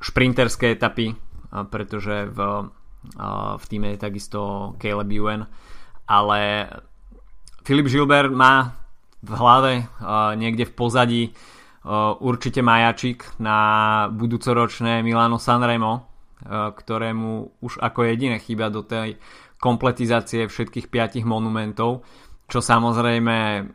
[0.00, 5.48] šprinterské etapy, uh, pretože v, uh, v týme je takisto Caleb Ewan,
[6.08, 6.68] ale
[7.64, 8.76] Filip Gilbert má
[9.20, 9.72] v hlave
[10.40, 11.22] niekde v pozadí
[12.24, 16.08] určite majačik na budúcoročné Milano Sanremo,
[16.48, 19.20] ktorému už ako jediné chýba do tej
[19.60, 22.02] kompletizácie všetkých piatich monumentov,
[22.48, 23.68] čo samozrejme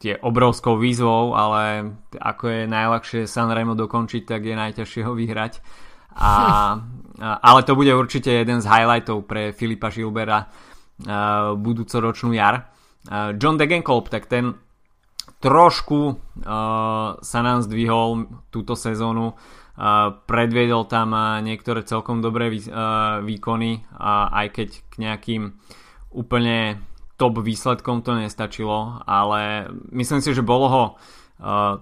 [0.00, 5.60] je obrovskou výzvou, ale ako je najľahšie Sanremo dokončiť, tak je najťažšie ho vyhrať.
[6.18, 6.32] A,
[7.20, 10.50] ale to bude určite jeden z highlightov pre Filipa Žilbera
[11.54, 12.72] budúcoročnú jar.
[13.38, 14.56] John Degenkolb, tak ten
[15.40, 16.16] trošku
[17.20, 19.36] sa nám zdvihol túto sezónu,
[20.28, 22.52] predviedol tam niektoré celkom dobré
[23.24, 23.80] výkony,
[24.36, 25.42] aj keď k nejakým
[26.12, 26.84] úplne
[27.16, 30.84] top výsledkom to nestačilo, ale myslím si, že bolo ho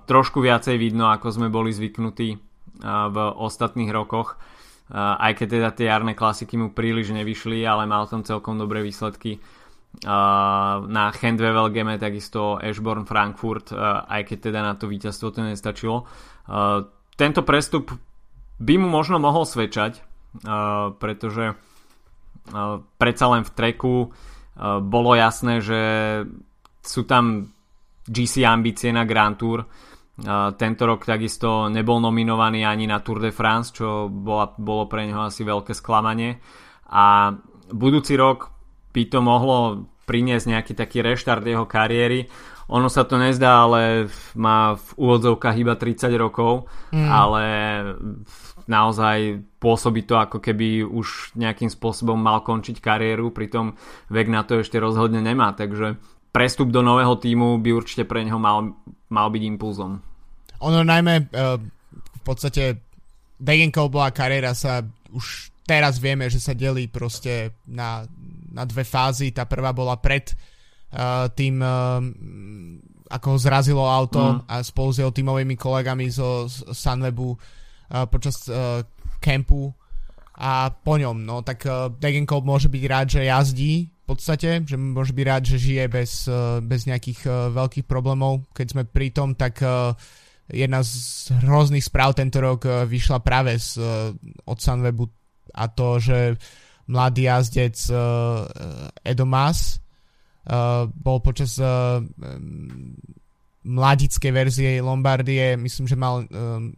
[0.06, 2.38] trošku viacej vidno, ako sme boli zvyknutí
[2.86, 4.38] v ostatných rokoch.
[4.94, 9.42] Aj keď teda tie jarné klasiky mu príliš nevyšli, ale mal tam celkom dobré výsledky.
[10.86, 13.74] Na Handwevel game takisto Ashborn Frankfurt,
[14.06, 16.06] aj keď teda na to víťazstvo to nestačilo.
[17.18, 17.90] Tento prestup
[18.62, 20.06] by mu možno mohol svedčať,
[21.02, 21.58] pretože
[22.96, 23.94] predsa len v treku
[24.86, 25.82] bolo jasné, že
[26.78, 27.50] sú tam
[28.06, 29.66] GC ambície na Grand Tour,
[30.58, 35.22] tento rok takisto nebol nominovaný ani na Tour de France, čo bola, bolo pre neho
[35.22, 36.42] asi veľké sklamanie.
[36.90, 37.30] A
[37.70, 38.50] budúci rok
[38.90, 42.26] by to mohlo priniesť nejaký taký reštart jeho kariéry.
[42.68, 47.08] Ono sa to nezdá, ale má v úvodzovkách iba 30 rokov, mm.
[47.08, 47.44] ale
[48.68, 53.72] naozaj pôsobí to ako keby už nejakým spôsobom mal končiť kariéru, pritom
[54.12, 55.96] vek na to ešte rozhodne nemá, takže
[56.28, 58.76] prestup do nového týmu by určite pre neho mal,
[59.08, 60.04] mal byť impulzom.
[60.60, 61.56] Ono najmä uh,
[61.96, 62.84] v podstate
[63.40, 68.04] Degenkolbová kariéra sa už teraz vieme, že sa delí proste na,
[68.52, 69.32] na dve fázy.
[69.32, 70.57] Tá prvá bola pred uh,
[71.36, 71.60] tým,
[73.08, 74.38] ako ho zrazilo auto mm.
[74.48, 77.36] a spolu s jeho tímovými kolegami zo Sunwebu
[78.08, 78.48] počas
[79.20, 79.72] kempu
[80.38, 81.66] a po ňom, no tak
[81.98, 86.24] Degenkolb môže byť rád, že jazdí v podstate, že môže byť rád, že žije bez,
[86.64, 88.48] bez nejakých veľkých problémov.
[88.56, 89.60] Keď sme pri tom, tak
[90.48, 93.76] jedna z hrozných správ tento rok vyšla práve z,
[94.48, 95.04] od Sunwebu
[95.52, 96.40] a to, že
[96.88, 97.76] mladý jazdec
[99.04, 99.76] Edomas
[100.94, 101.98] bol počas uh,
[103.64, 106.72] mladickej verzie Lombardie, myslím, že mal um,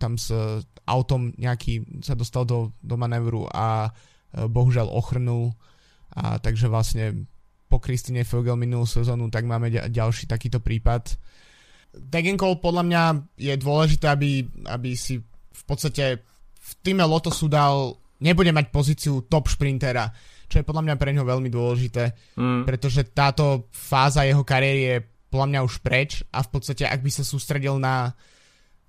[0.00, 0.32] tam s
[0.88, 3.92] autom nejaký, sa dostal do, do manévru a
[4.32, 5.52] bohužiaľ ochrnul.
[6.16, 7.28] A takže vlastne
[7.70, 11.14] po Kristine Fogel minulú sezónu, tak máme ďalší takýto prípad.
[11.94, 13.02] Degenkol podľa mňa
[13.38, 16.22] je dôležité, aby, aby si v podstate
[16.58, 20.10] v týme Lotosu dal, nebude mať pozíciu top šprintera,
[20.50, 22.66] čo je podľa mňa pre neho veľmi dôležité, mm.
[22.66, 24.96] pretože táto fáza jeho kariéry je
[25.30, 28.10] podľa mňa už preč a v podstate ak by sa sústredil na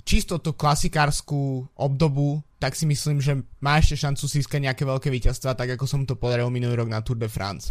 [0.01, 5.53] čisto tú klasikárskú obdobu, tak si myslím, že má ešte šancu získať nejaké veľké víťazstva,
[5.53, 7.69] tak ako som to podaril minulý rok na Tour de France.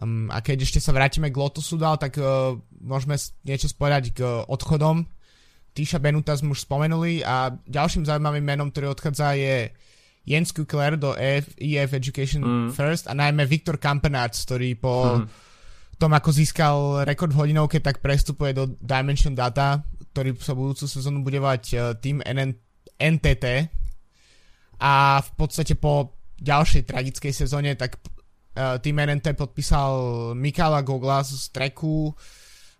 [0.00, 4.18] Um, a keď ešte sa vrátime k Lotusu dal, tak uh, môžeme niečo spovedať k
[4.24, 5.04] uh, odchodom.
[5.76, 9.68] Tíša Benuta sme už spomenuli a ďalším zaujímavým menom, ktorý odchádza je
[10.24, 12.70] Jens Kukler do EF, EF Education mm.
[12.76, 15.26] First a najmä Viktor Kampenarts, ktorý po mm.
[15.96, 16.76] tom, ako získal
[17.08, 19.80] rekord v hodinovke, tak prestupuje do Dimension Data,
[20.12, 22.52] ktorý sa budúcu sezónu bude mať uh, tým NN,
[23.00, 23.44] NTT
[24.80, 29.92] a v podstate po ďalšej tragickej sezóne, tak uh, tým NNT podpísal
[30.32, 32.16] Mikala Gogla z treku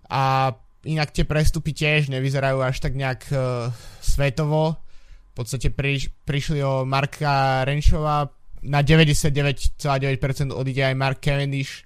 [0.09, 0.53] a
[0.88, 3.68] inak tie prestupy tiež nevyzerajú až tak nejak uh,
[4.00, 4.81] svetovo.
[5.30, 8.26] V podstate priš, prišli o Marka Renšova,
[8.62, 11.84] na 99,9% odíde aj Mark Cavendish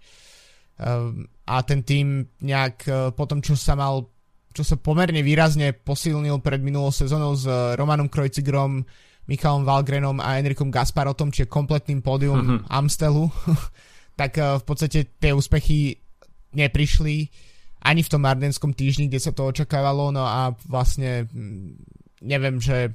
[0.82, 1.14] uh,
[1.46, 4.10] a ten tým nejak uh, po tom, čo sa mal
[4.54, 7.42] čo sa pomerne výrazne posilnil pred minulou sezónou s
[7.74, 8.86] Romanom Krojcigrom,
[9.26, 12.70] Michalom Valgrenom a Enrikom Gasparotom, čiže kompletným pódium mm-hmm.
[12.70, 13.26] Amstelu,
[14.20, 15.98] tak uh, v podstate tie úspechy
[16.54, 17.26] neprišli
[17.82, 21.70] ani v tom Ardenskom týždni, kde sa to očakávalo, no a vlastne mm,
[22.22, 22.94] neviem, že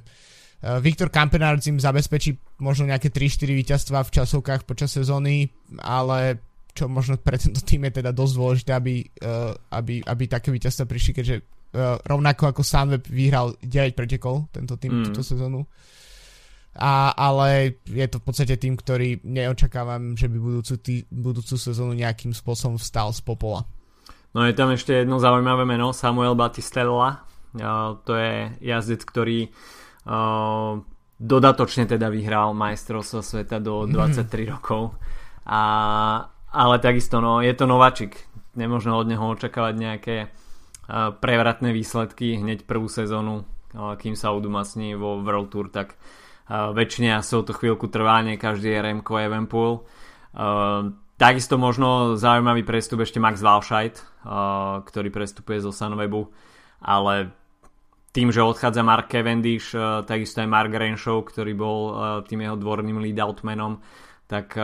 [0.60, 5.48] Viktor Kampenard im zabezpečí možno nejaké 3-4 víťazstva v časovkách počas sezóny,
[5.80, 6.36] ale
[6.76, 10.84] čo možno pre tento tým je teda dosť dôležité, aby, uh, aby, aby také víťazstva
[10.84, 15.04] prišli, keďže uh, rovnako ako Sunweb vyhral 9 pretekov tento tým mm.
[15.10, 15.64] túto sezónu.
[16.76, 21.96] A, ale je to v podstate tým, ktorý neočakávam, že by budúcu, tý, budúcu sezónu
[21.96, 23.66] nejakým spôsobom vstal z popola.
[24.30, 27.26] No je tam ešte jedno zaujímavé meno, Samuel Batistella.
[28.06, 29.79] To je jazdec, ktorý uh,
[31.20, 34.48] dodatočne teda vyhral majstrovstvo sveta do 23 mm.
[34.48, 34.96] rokov.
[35.44, 35.62] A,
[36.50, 38.16] ale takisto, no, je to nováčik.
[38.56, 44.98] Nemôžno od neho očakávať nejaké uh, prevratné výsledky hneď prvú sezónu, uh, kým sa udomacní
[44.98, 45.94] vo World Tour, tak
[46.50, 49.86] väčšine asi o to chvíľku trvá, nie každý je Remco Evenpool.
[51.14, 53.94] Takisto možno zaujímavý prestup ešte Max Walscheid,
[54.82, 56.26] ktorý prestupuje zo Sunwebu,
[56.82, 57.30] ale
[58.10, 59.70] tým, že odchádza Mark Cavendish,
[60.06, 61.78] takisto aj Mark Renshaw, ktorý bol
[62.26, 63.78] tým jeho dvorným lead-outmanom,
[64.26, 64.58] tak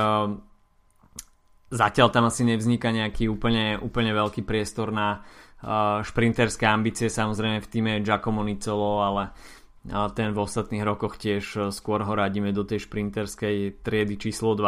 [1.71, 5.23] zatiaľ tam asi nevzniká nejaký úplne, úplne veľký priestor na
[6.03, 9.31] šprinterské ambície, samozrejme v týme Giacomo Nicolo, ale
[10.19, 14.67] ten v ostatných rokoch tiež skôr ho radíme do tej šprinterskej triedy číslo 2.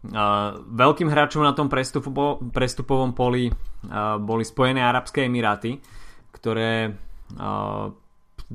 [0.00, 3.52] Uh, veľkým hráčom na tom prestupo, prestupovom poli
[4.18, 5.76] boli Spojené Arabské Emiráty,
[6.32, 6.96] ktoré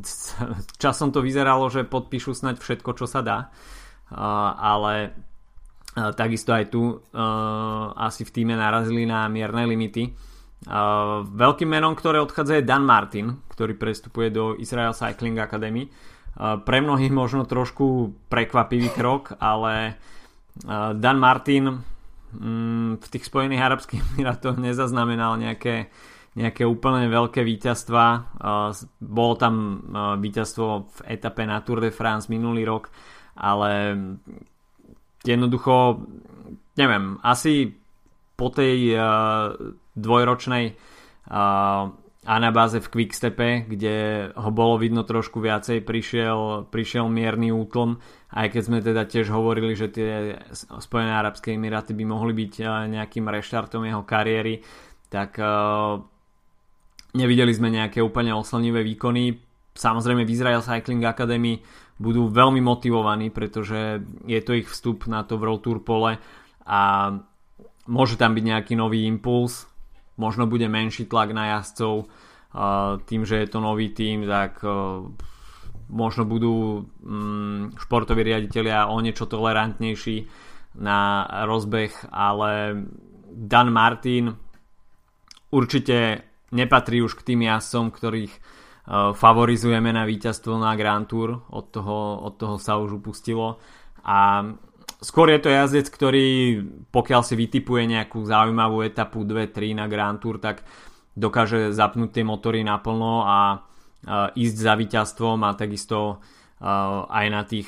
[0.84, 4.94] časom to vyzeralo, že podpíšu snať všetko, čo sa dá, uh, ale
[5.96, 7.00] uh, takisto aj tu uh,
[7.96, 10.12] asi v týme narazili na mierne limity.
[10.66, 15.88] Uh, veľkým menom, ktoré odchádza je Dan Martin, ktorý prestupuje do Israel Cycling Academy.
[16.36, 19.96] Uh, pre mnohých možno trošku prekvapivý krok, ale
[20.96, 21.84] Dan Martin
[22.32, 25.92] mm, v tých Spojených Arabských Emirátoch nezaznamenal nejaké,
[26.36, 28.36] nejaké úplne veľké víťazstva.
[29.00, 29.56] Bolo tam
[30.20, 32.92] víťazstvo v etape na Tour de France minulý rok,
[33.40, 33.96] ale
[35.24, 36.04] jednoducho
[36.76, 37.72] neviem, asi
[38.36, 39.00] po tej
[39.96, 40.76] dvojročnej
[42.26, 48.02] anabáze v Quickstepe, kde ho bolo vidno trošku viacej, prišiel, prišiel mierny útlm,
[48.36, 52.54] aj keď sme teda tiež hovorili, že tie Spojené Arabské Emiráty by mohli byť
[52.92, 54.60] nejakým reštartom jeho kariéry,
[55.08, 55.38] tak
[57.16, 59.40] nevideli sme nejaké úplne oslnivé výkony.
[59.76, 61.64] Samozrejme v Israel Cycling Academy
[61.96, 66.20] budú veľmi motivovaní, pretože je to ich vstup na to World Tour pole
[66.68, 66.80] a
[67.88, 69.64] môže tam byť nejaký nový impuls,
[70.20, 72.08] možno bude menší tlak na jazdcov
[73.06, 74.64] tým, že je to nový tým, tak
[75.92, 80.26] možno budú mm, športoví riaditeľia o niečo tolerantnejší
[80.82, 82.84] na rozbeh, ale
[83.36, 84.32] Dan Martin
[85.52, 86.24] určite
[86.56, 88.34] nepatrí už k tým jazdcom, ktorých
[89.18, 93.58] favorizujeme na víťazstvo na Grand Tour, od toho, od toho sa už upustilo.
[94.06, 94.46] A
[95.02, 96.62] skôr je to jazdec, ktorý
[96.94, 100.62] pokiaľ si vytipuje nejakú zaujímavú etapu 2-3 na Grand Tour, tak
[101.18, 107.42] dokáže zapnúť tie motory naplno a uh, ísť za víťazstvom a takisto uh, aj na
[107.42, 107.66] tých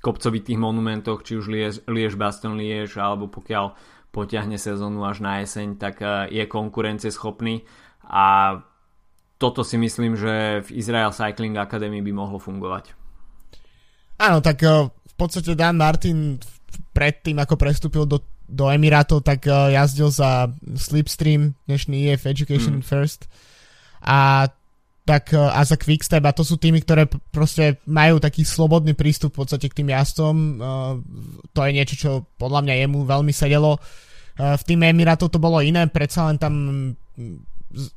[0.00, 3.74] kopcovitých monumentoch, či už Liež, Liež Baston Liež, alebo pokiaľ
[4.14, 7.62] potiahne sezónu až na jeseň, tak je konkurencieschopný
[8.10, 8.58] a
[9.40, 12.92] toto si myslím, že v Israel Cycling Academy by mohlo fungovať.
[14.20, 16.36] Áno, tak v podstate Dan Martin
[16.92, 22.86] predtým, ako prestúpil do, do Emirátov, tak uh, jazdil za Slipstream, dnešný EF Education mm.
[22.86, 23.30] First
[24.04, 24.50] a
[25.08, 29.32] tak uh, a za Quickstep a to sú týmy, ktoré proste majú taký slobodný prístup
[29.32, 30.34] v podstate k tým jazdcom.
[31.56, 33.80] To je niečo, čo podľa mňa jemu veľmi sedelo.
[34.36, 36.54] V týme Emirátov to bolo iné, predsa len tam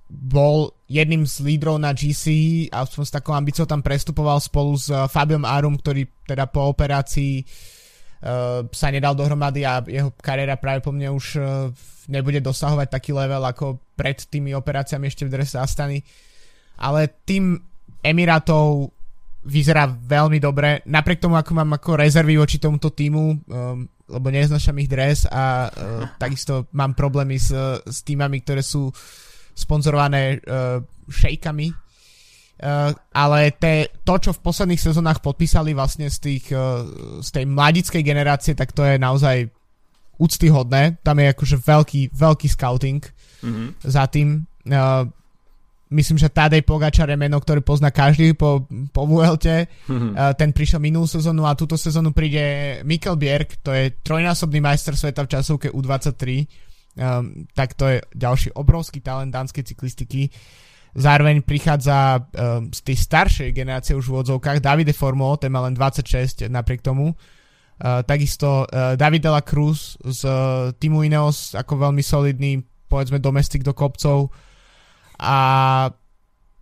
[0.09, 2.29] bol jedným z lídrov na GC
[2.69, 7.41] a som s takou ambíciou tam prestupoval spolu s Fabiom Arum, ktorý teda po operácii
[7.41, 7.47] uh,
[8.23, 11.69] uh, sa nedal dohromady a jeho kariéra práve po mne už uh,
[12.07, 16.01] nebude dosahovať taký level ako pred tými operáciami ešte v drese Astany.
[16.79, 17.59] Ale tým
[18.03, 18.91] Emirátov
[19.43, 24.75] vyzerá veľmi dobre, napriek tomu, ako mám ako rezervy voči tomuto týmu, um, lebo neznašam
[24.79, 25.71] ich dres a uh,
[26.23, 27.51] takisto mám problémy s,
[27.83, 28.87] s týmami, ktoré sú
[29.53, 31.83] sponzorované uh, šejkami,
[32.63, 37.43] Uh, ale te, to, čo v posledných sezónach podpísali vlastne z, tých, uh, z tej
[37.49, 39.51] mladickej generácie, tak to je naozaj
[40.15, 41.01] úctyhodné.
[41.03, 43.67] Tam je akože veľký, veľký scouting mm-hmm.
[43.83, 44.47] za tým.
[44.69, 45.03] Uh,
[45.91, 48.63] myslím, že Tadej Pogačar je meno, ktorý pozná každý po,
[48.95, 49.67] po Vuelte.
[49.89, 50.11] Mm-hmm.
[50.15, 54.95] Uh, ten prišiel minulú sezónu a túto sezónu príde Mikkel Bjerg, to je trojnásobný majster
[54.95, 56.47] sveta v časovke U23.
[56.93, 60.29] Um, tak to je ďalší obrovský talent dánskej cyklistiky.
[60.93, 65.73] Zároveň prichádza um, z tej staršej generácie už v odzovkách Davide Formo, ten má len
[65.73, 67.17] 26 napriek tomu.
[67.81, 73.65] Uh, takisto uh, David la Cruz z uh, týmu Ineos ako veľmi solidný, povedzme domestik
[73.65, 74.29] do kopcov
[75.17, 75.37] a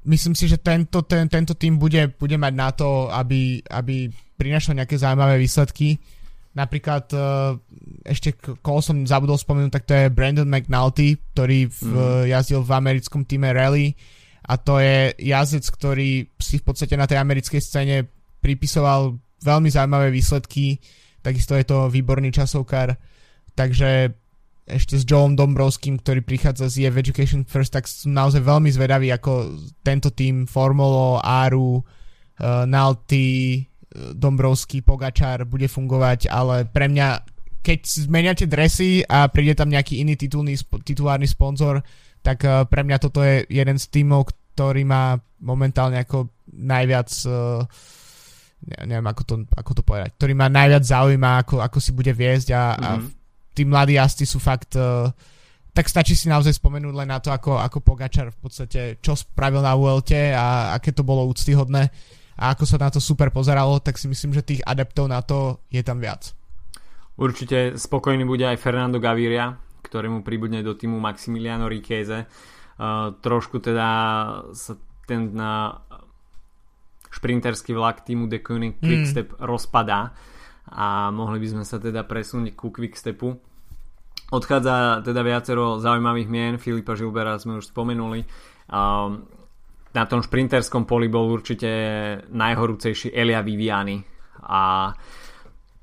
[0.05, 4.09] myslím si, že tento, ten, tento tým bude, bude mať na to, aby, aby
[4.39, 5.99] prinašal nejaké zaujímavé výsledky.
[6.51, 7.55] Napríklad uh,
[8.03, 12.27] ešte koho som zabudol spomenúť, tak to je Brandon McNulty, ktorý v, mm.
[12.27, 13.95] jazdil v americkom týme Rally.
[14.41, 18.09] A to je jazdec, ktorý si v podstate na tej americkej scéne
[18.43, 20.81] pripisoval veľmi zaujímavé výsledky,
[21.21, 22.97] takisto je to výborný časovkár,
[23.53, 24.11] takže
[24.65, 29.09] ešte s Joeom Dombrovským, ktorý prichádza z EF Education First, tak som naozaj veľmi zvedavý,
[29.13, 37.07] ako tento tým Formolo, Aru, uh, Nalty, Dombrovský, Pogačar bude fungovať, ale pre mňa,
[37.59, 40.55] keď zmeniate dresy a príde tam nejaký iný titulný,
[40.87, 41.83] titulárny sponzor,
[42.23, 47.65] tak uh, pre mňa toto je jeden z týmov, ktorý má momentálne ako najviac uh,
[48.85, 52.53] neviem ako to, ako to povedať, ktorý má najviac zaujíma, ako, ako si bude viesť
[52.53, 52.85] a, mm-hmm.
[52.85, 53.07] a v
[53.57, 55.09] tí mladí jazdci sú fakt uh,
[55.71, 59.63] tak stačí si naozaj spomenúť len na to, ako, ako Pogačar v podstate čo spravil
[59.63, 61.87] na Vuelte a aké to bolo úctyhodné
[62.37, 65.63] a ako sa na to super pozeralo, tak si myslím, že tých adeptov na to
[65.71, 66.31] je tam viac.
[67.19, 69.53] Určite spokojný bude aj Fernando Gaviria,
[69.83, 72.25] ktorému pribudne do týmu Maximiliano Riqueze.
[72.81, 73.87] Uh, trošku teda
[74.57, 74.73] sa
[75.05, 75.77] ten uh,
[77.13, 78.81] šprinterský vlak týmu The Koenig mm.
[78.81, 79.39] Quickstep mm.
[79.43, 80.15] rozpadá
[80.71, 83.51] a mohli by sme sa teda presunúť ku Quickstepu
[84.31, 88.23] Odchádza teda viacero zaujímavých mien, Filipa Žilbera sme už spomenuli.
[89.91, 91.69] Na tom šprinterskom poli bol určite
[92.31, 93.99] najhorúcejší Elia Viviani
[94.47, 94.91] a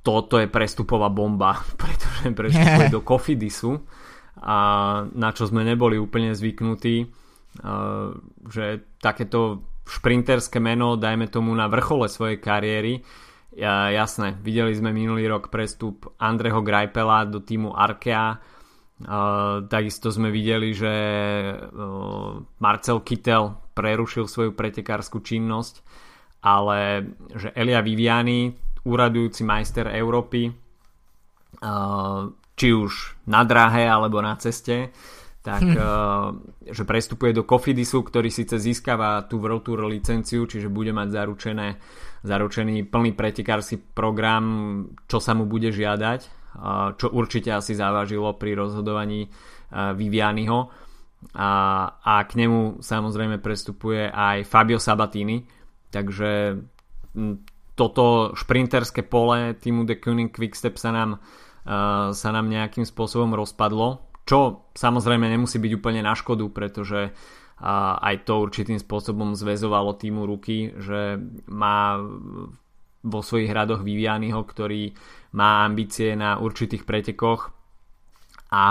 [0.00, 3.72] toto je prestupová bomba, pretože prestupuje do Kofidisu
[4.38, 4.56] a
[5.12, 6.96] na čo sme neboli úplne zvyknutí,
[8.48, 8.64] že
[9.02, 13.02] takéto šprinterské meno, dajme tomu na vrchole svojej kariéry,
[13.59, 18.38] ja, jasné, videli sme minulý rok prestup Andreho Grajpela do týmu Arkea,
[19.05, 20.94] uh, takisto sme videli, že
[21.55, 25.82] uh, Marcel Kittel prerušil svoju pretekárskú činnosť,
[26.42, 28.55] ale že Elia Viviani,
[28.86, 32.26] úradujúci majster Európy, uh,
[32.59, 34.90] či už na dráhe alebo na ceste,
[35.38, 35.78] tak hm.
[36.74, 41.68] že prestupuje do Cofidisu, ktorý síce získava tú World Tour licenciu, čiže bude mať zaručené
[42.26, 44.44] zaručený plný pretekársky program,
[45.07, 46.38] čo sa mu bude žiadať,
[46.96, 49.28] čo určite asi závažilo pri rozhodovaní
[49.72, 50.59] Vivianiho.
[51.34, 51.51] A,
[51.99, 55.42] a k nemu samozrejme prestupuje aj Fabio Sabatini,
[55.90, 56.62] takže
[57.74, 61.11] toto šprinterské pole týmu The Koenig Quickstep sa nám,
[62.14, 67.11] sa nám nejakým spôsobom rozpadlo, čo samozrejme nemusí byť úplne na škodu, pretože
[67.99, 71.18] aj to určitým spôsobom zväzovalo týmu ruky, že
[71.51, 71.99] má
[73.05, 74.90] vo svojich hradoch Vivianiho, ktorý
[75.38, 77.53] má ambície na určitých pretekoch
[78.51, 78.64] a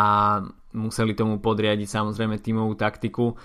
[0.73, 3.37] museli tomu podriadiť samozrejme tímovú taktiku.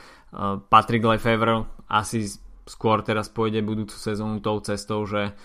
[0.72, 2.24] Patrick Lefevre asi
[2.64, 5.36] skôr teraz pôjde budúcu sezónu tou cestou, že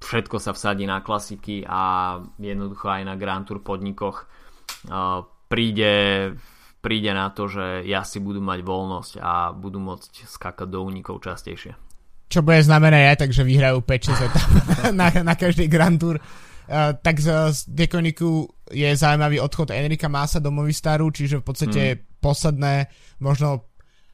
[0.00, 4.28] všetko sa vsadí na klasiky a jednoducho aj na Grand Tour podnikoch
[5.50, 5.94] príde
[6.80, 11.89] príde na to, že si budú mať voľnosť a budú môcť skákať do únikov častejšie.
[12.30, 14.50] Čo bude znamenať aj tak, že vyhrajú 5-6 etap
[15.00, 16.22] na, na každý Grand Tour.
[16.70, 21.82] Uh, tak z, z Dekoniku je zaujímavý odchod Enrika Masa do Movistaru, čiže v podstate
[21.98, 22.22] mm.
[22.22, 22.86] posledné,
[23.18, 23.66] možno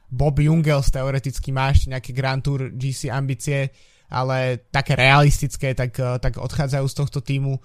[0.09, 3.69] Bob Jungels teoreticky má ešte nejaké Grand Tour GC ambície,
[4.09, 7.61] ale také realistické, tak, uh, tak odchádzajú z tohto týmu.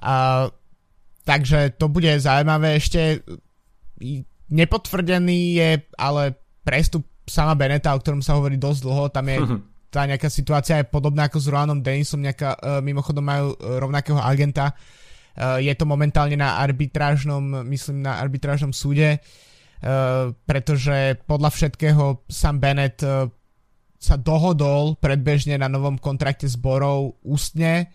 [0.00, 0.48] Uh,
[1.28, 3.20] takže to bude zaujímavé ešte
[4.52, 9.04] Nepotvrdený je ale prestup sama Beneta, o ktorom sa hovorí dosť dlho.
[9.08, 9.38] Tam je
[9.92, 14.16] tá nejaká situácia je podobná ako s Roanom Denisom, nejaká, uh, mimochodom majú uh, rovnakého
[14.16, 14.72] agenta.
[15.36, 22.56] Uh, je to momentálne na arbitrážnom, myslím na arbitrážnom súde, uh, pretože podľa všetkého sam
[22.56, 23.28] Bennett uh,
[24.00, 27.92] sa dohodol predbežne na novom kontrakte s Borou ústne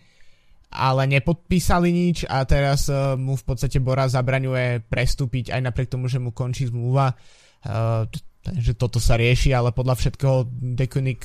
[0.68, 6.12] ale nepodpísali nič a teraz uh, mu v podstate Bora zabraňuje prestúpiť aj napriek tomu,
[6.12, 7.16] že mu končí zmluva.
[7.64, 8.04] Uh,
[8.44, 10.44] takže toto sa rieši, ale podľa všetkého
[10.76, 11.24] Dekunik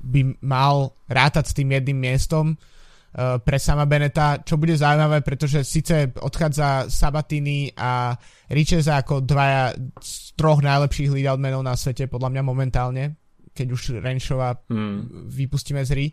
[0.00, 5.62] by mal rátať s tým jedným miestom uh, pre sama Beneta, čo bude zaujímavé, pretože
[5.62, 8.16] síce odchádza Sabatini a
[8.48, 13.04] Richeza ako dvaja z troch najlepších leadoutmenov na svete, podľa mňa momentálne,
[13.52, 15.28] keď už Renšova hmm.
[15.28, 16.06] vypustíme z hry.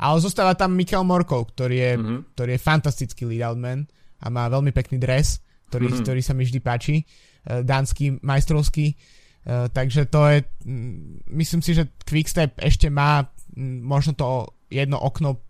[0.00, 2.18] Ale zostáva tam Michael Morkov, ktorý je, mm-hmm.
[2.32, 3.84] ktorý je fantastický lead man
[4.24, 6.00] a má veľmi pekný dres, ktorý, mm-hmm.
[6.00, 7.04] ktorý sa mi vždy páči.
[7.44, 8.96] Uh, dánsky, majstrovský.
[9.40, 13.24] Uh, takže to je, mm, myslím si, že Quickstep ešte má
[13.56, 14.26] mm, možno to
[14.68, 15.40] jedno okno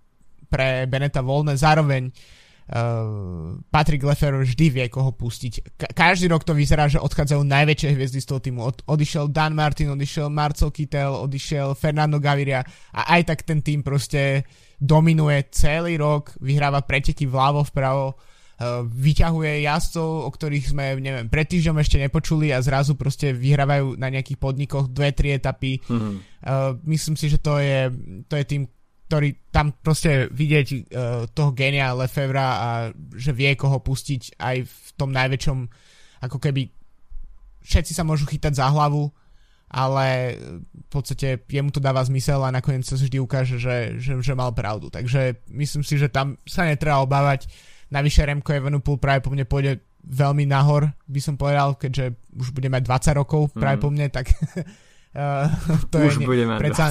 [0.47, 1.59] pre Beneta voľné.
[1.59, 2.11] Zároveň
[2.71, 5.75] Uh, Patrick Lefferer vždy vie koho pustiť.
[5.75, 8.63] Ka- každý rok to vyzerá, že odchádzajú najväčšie hviezdy z toho týmu.
[8.63, 12.63] Od- odišiel Dan Martin, odišiel Marcel Kittel, odišiel Fernando Gaviria
[12.95, 14.47] a aj tak ten tým proste
[14.79, 18.15] dominuje celý rok, vyhráva preteky vľavo, vpravo,
[18.85, 24.13] vyťahuje jazdcov, o ktorých sme, neviem, pred týždňom ešte nepočuli a zrazu proste vyhrávajú na
[24.13, 25.81] nejakých podnikoch dve, tri etapy.
[25.81, 26.15] Mm-hmm.
[26.85, 27.89] Myslím si, že to je,
[28.29, 28.69] to je tým,
[29.09, 30.81] ktorý tam proste vidieť uh,
[31.35, 32.69] toho genia Lefevra a
[33.17, 35.59] že vie koho pustiť aj v tom najväčšom
[36.21, 36.71] ako keby
[37.65, 39.11] všetci sa môžu chytať za hlavu
[39.71, 40.35] ale
[40.75, 44.51] v podstate jemu to dáva zmysel a nakoniec sa vždy ukáže, že, že, že mal
[44.51, 44.91] pravdu.
[44.91, 47.47] Takže myslím si, že tam sa netreba obávať.
[47.91, 52.73] Navyše Remko Evenepoel práve po mne pôjde veľmi nahor, by som povedal, keďže už bude
[52.73, 52.83] mať
[53.13, 53.85] 20 rokov práve mm.
[53.85, 55.51] po mne, tak uh,
[55.93, 56.27] to už je...
[56.27, 56.87] bude mať predsa,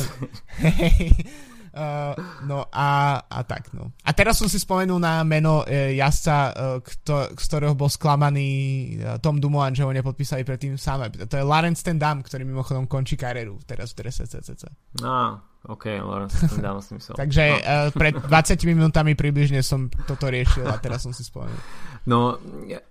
[1.70, 2.18] Uh,
[2.50, 3.94] no a, a tak, no.
[4.02, 8.50] A teraz som si spomenul na meno uh, jazdca, uh, kto, z ktorého bol sklamaný
[8.98, 11.14] uh, Tom Dumoulin, že ho nepodpísali predtým sám.
[11.14, 14.66] To je Lawrence ten Dam, ktorý mimochodom končí kariéru teraz v drese CCC.
[15.06, 17.16] No, ok, Lawrence Dam som myslel.
[17.24, 17.58] Takže no.
[17.58, 21.60] uh, pred 20 minútami približne som toto riešil a teraz som si spomenul.
[22.08, 22.40] No,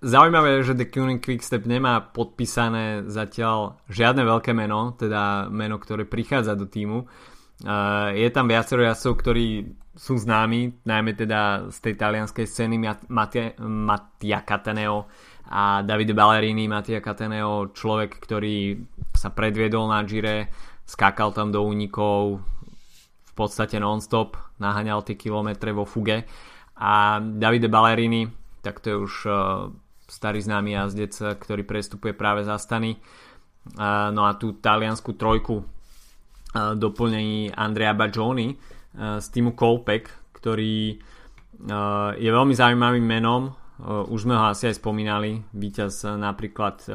[0.04, 6.04] zaujímavé je, že The Quick Quickstep nemá podpísané zatiaľ žiadne veľké meno, teda meno, ktoré
[6.04, 7.08] prichádza do týmu
[7.58, 9.46] Uh, je tam viacero jazdcov, ktorí
[9.98, 12.78] sú známi, najmä teda z tej talianskej scény
[13.10, 15.10] Mattia, Mattia Cataneo
[15.50, 16.70] a Davide Ballerini.
[16.70, 18.78] Mattia Cataneo, človek, ktorý
[19.10, 20.54] sa predviedol na Gire,
[20.86, 22.38] skákal tam do únikov
[23.38, 26.26] podstate non-stop, naháňal tie kilometre vo fuge.
[26.82, 28.26] A Davide Ballerini,
[28.66, 29.70] tak to je už uh,
[30.10, 32.98] starý známy jazdec, ktorý prestupuje práve za stany.
[33.78, 35.62] Uh, no a tú taliansku trojku
[36.56, 38.56] doplnení Andrea Bagioni
[38.96, 40.96] z týmu Colpec, ktorý
[42.16, 43.52] je veľmi zaujímavým menom.
[43.84, 45.44] Už sme ho asi aj spomínali.
[45.52, 46.88] Víťaz napríklad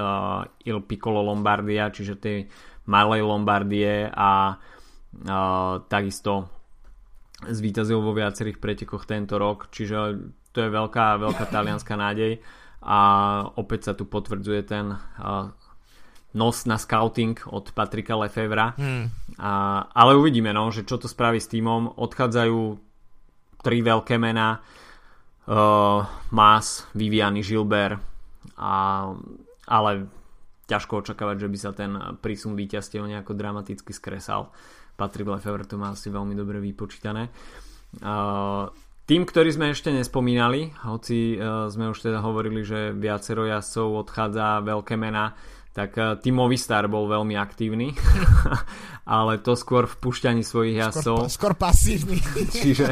[0.66, 2.50] Il Piccolo Lombardia, čiže tej
[2.90, 4.58] malej Lombardie a
[5.88, 6.50] takisto
[7.44, 10.20] zvíťazil vo viacerých pretekoch tento rok, čiže
[10.54, 12.40] to je veľká, veľká talianská nádej
[12.84, 13.00] a
[13.56, 14.96] opäť sa tu potvrdzuje ten
[16.34, 18.74] nos na scouting od Patrika Lefevra.
[18.74, 19.14] Hmm.
[19.38, 21.94] A, ale uvidíme, no, že čo to spraví s týmom.
[21.94, 22.60] Odchádzajú
[23.62, 24.60] tri veľké mená.
[25.46, 26.02] Uh,
[26.34, 28.02] Mas, Viviany, Gilbert.
[28.58, 29.08] A,
[29.70, 30.10] ale
[30.66, 34.50] ťažko očakávať, že by sa ten prísun víťazstiev nejako dramaticky skresal.
[34.94, 37.30] Patrick Lefevre to má asi veľmi dobre vypočítané.
[39.04, 44.64] Tým, ktorý sme ešte nespomínali, hoci uh, sme už teda hovorili, že viacero jazdcov odchádza
[44.64, 45.36] veľké mená,
[45.76, 47.92] tak uh, Tým Movistar bol veľmi aktívny,
[49.20, 51.28] ale to skôr v pušťaní svojich jazdcov.
[51.28, 52.24] Skôr, skôr pasívny.
[52.64, 52.88] čiže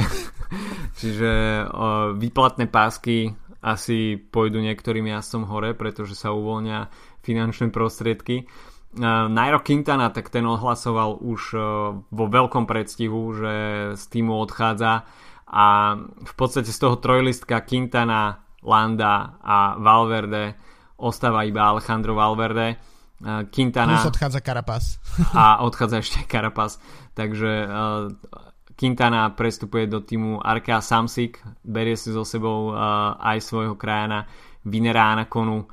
[1.00, 1.32] čiže
[2.20, 3.32] výplatné pásky
[3.64, 6.92] asi pôjdu niektorým jazdcom hore, pretože sa uvoľnia
[7.24, 8.52] finančné prostriedky.
[8.92, 11.62] Uh, Nairo Quintana, tak ten ohlasoval už uh,
[12.12, 13.54] vo veľkom predstihu, že
[13.96, 15.08] z týmu odchádza
[15.48, 20.60] a v podstate z toho trojlistka Quintana, Landa a Valverde
[21.00, 22.76] ostáva iba Alejandro Valverde.
[23.24, 23.96] Uh, Quintana...
[23.96, 25.00] Plus odchádza Carapaz.
[25.40, 26.76] a odchádza ešte Carapaz.
[27.16, 27.72] Takže
[28.76, 32.76] Quintana prestupuje do týmu Arkea Samsic, berie si so sebou
[33.20, 34.28] aj svojho krajana
[34.68, 35.64] Vinera Anaconu.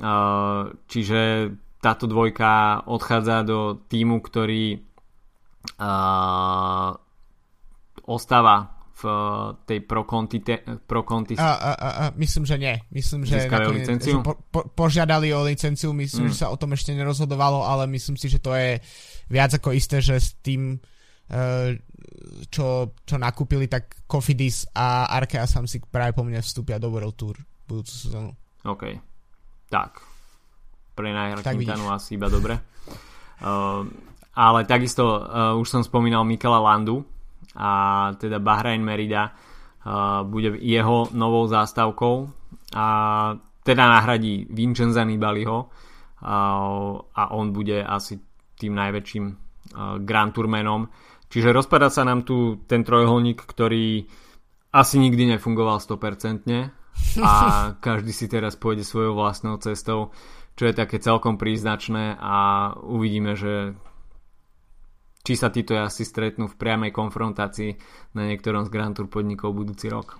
[0.00, 1.52] Uh, čiže
[1.86, 4.82] táto dvojka odchádza do týmu, ktorý
[5.78, 6.90] uh,
[8.10, 9.20] ostáva v eh,
[9.68, 11.36] tej pro Conti, te, pro Conti...
[11.36, 12.74] A, a, a, a, myslím, že nie.
[12.88, 16.32] Myslím, že, nakoniec, že po, po, požiadali o licenciu, myslím, mm.
[16.32, 18.80] že sa o tom ešte nerozhodovalo, ale myslím si, že to je
[19.28, 21.76] viac ako isté, že s tým uh,
[22.48, 27.36] čo, čo nakúpili, tak Cofidis a Arkea Samsic práve po mne vstúpia do World Tour
[27.68, 28.32] budúcu sezónu.
[28.64, 28.96] OK.
[29.68, 30.15] Tak.
[30.96, 32.56] Pre Naira Quintanu asi iba dobre.
[33.44, 33.84] Uh,
[34.32, 37.04] ale takisto uh, už som spomínal Mikela Landu,
[37.56, 37.70] a
[38.20, 42.28] teda Bahrain Merida uh, bude jeho novou zástavkou
[42.76, 42.86] a
[43.64, 45.68] teda nahradí Vincenza Nibaliho uh,
[47.16, 48.20] a on bude asi
[48.60, 49.36] tým najväčším uh,
[50.04, 50.88] Grand Tourmanom.
[51.26, 54.06] Čiže rozpadá sa nám tu ten trojuholník, ktorý
[54.70, 57.32] asi nikdy nefungoval 100% a
[57.86, 60.12] každý si teraz pôjde svojou vlastnou cestou,
[60.56, 62.36] čo je také celkom príznačné a
[62.80, 63.76] uvidíme, že
[65.20, 67.76] či sa títo asi stretnú v priamej konfrontácii
[68.16, 70.16] na niektorom z Grand Tour podnikov budúci rok.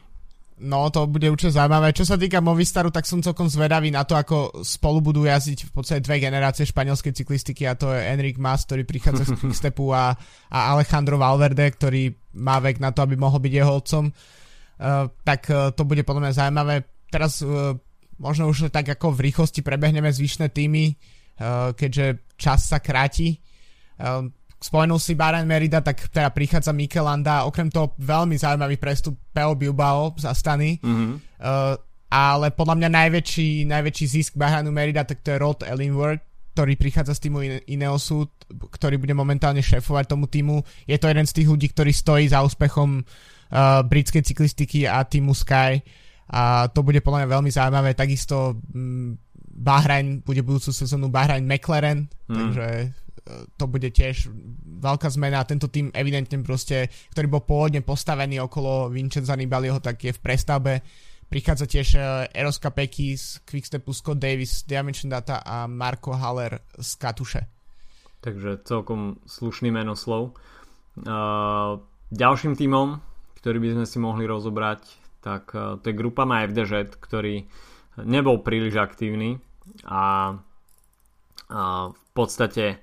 [0.56, 1.92] No, to bude určite zaujímavé.
[1.92, 5.72] Čo sa týka Movistaru, tak som celkom zvedavý na to, ako spolu budú jazdiť v
[5.72, 10.16] podstate dve generácie španielskej cyklistiky a to je Enric Mas, ktorý prichádza z Quickstepu a,
[10.48, 12.08] a Alejandro Valverde, ktorý
[12.40, 14.04] má vek na to, aby mohol byť jeho otcom.
[14.08, 16.74] Uh, tak uh, to bude podľa mňa zaujímavé.
[17.12, 17.76] Teraz uh,
[18.18, 23.40] možno už tak ako v rýchlosti prebehneme zvyšné týmy, uh, keďže čas sa kráti.
[24.00, 29.52] Uh, Spomenul si Bahrain Merida, tak teda prichádza Mikelanda, okrem toho veľmi zaujímavý prestup Peo
[29.52, 30.80] Bilbao z Astany.
[30.80, 31.12] Mm-hmm.
[31.36, 31.76] Uh,
[32.08, 36.24] ale podľa mňa najväčší, najväčší zisk Bahrainu Merida, tak to je Rod Ellingworth,
[36.56, 37.38] ktorý prichádza z týmu
[37.68, 40.64] Ineosu, ktorý bude momentálne šéfovať tomu týmu.
[40.88, 45.36] Je to jeden z tých ľudí, ktorý stojí za úspechom uh, britskej cyklistiky a týmu
[45.36, 45.84] Sky
[46.26, 47.90] a to bude podľa mňa veľmi zaujímavé.
[47.94, 49.14] Takisto um,
[49.56, 52.34] Bahrain bude budúcu sezónu Bahrain McLaren, mm.
[52.34, 52.66] takže
[53.56, 54.30] to bude tiež
[54.78, 55.42] veľká zmena.
[55.42, 60.74] Tento tým evidentne proste, ktorý bol pôvodne postavený okolo Vincenza Nibaliho, tak je v prestavbe.
[61.26, 62.00] Prichádza tiež e,
[62.30, 67.42] Eros Capecchi z Quickstepu, Scott Davis z Dimension Data a Marko Haller z Katuše.
[68.22, 70.38] Takže celkom slušný meno slov.
[70.96, 71.82] Uh,
[72.14, 72.98] ďalším týmom,
[73.42, 74.82] ktorý by sme si mohli rozobrať,
[75.26, 77.50] tak uh, to je grupa na FDŽ, ktorý
[78.06, 79.42] nebol príliš aktívny
[79.82, 82.78] a uh, v podstate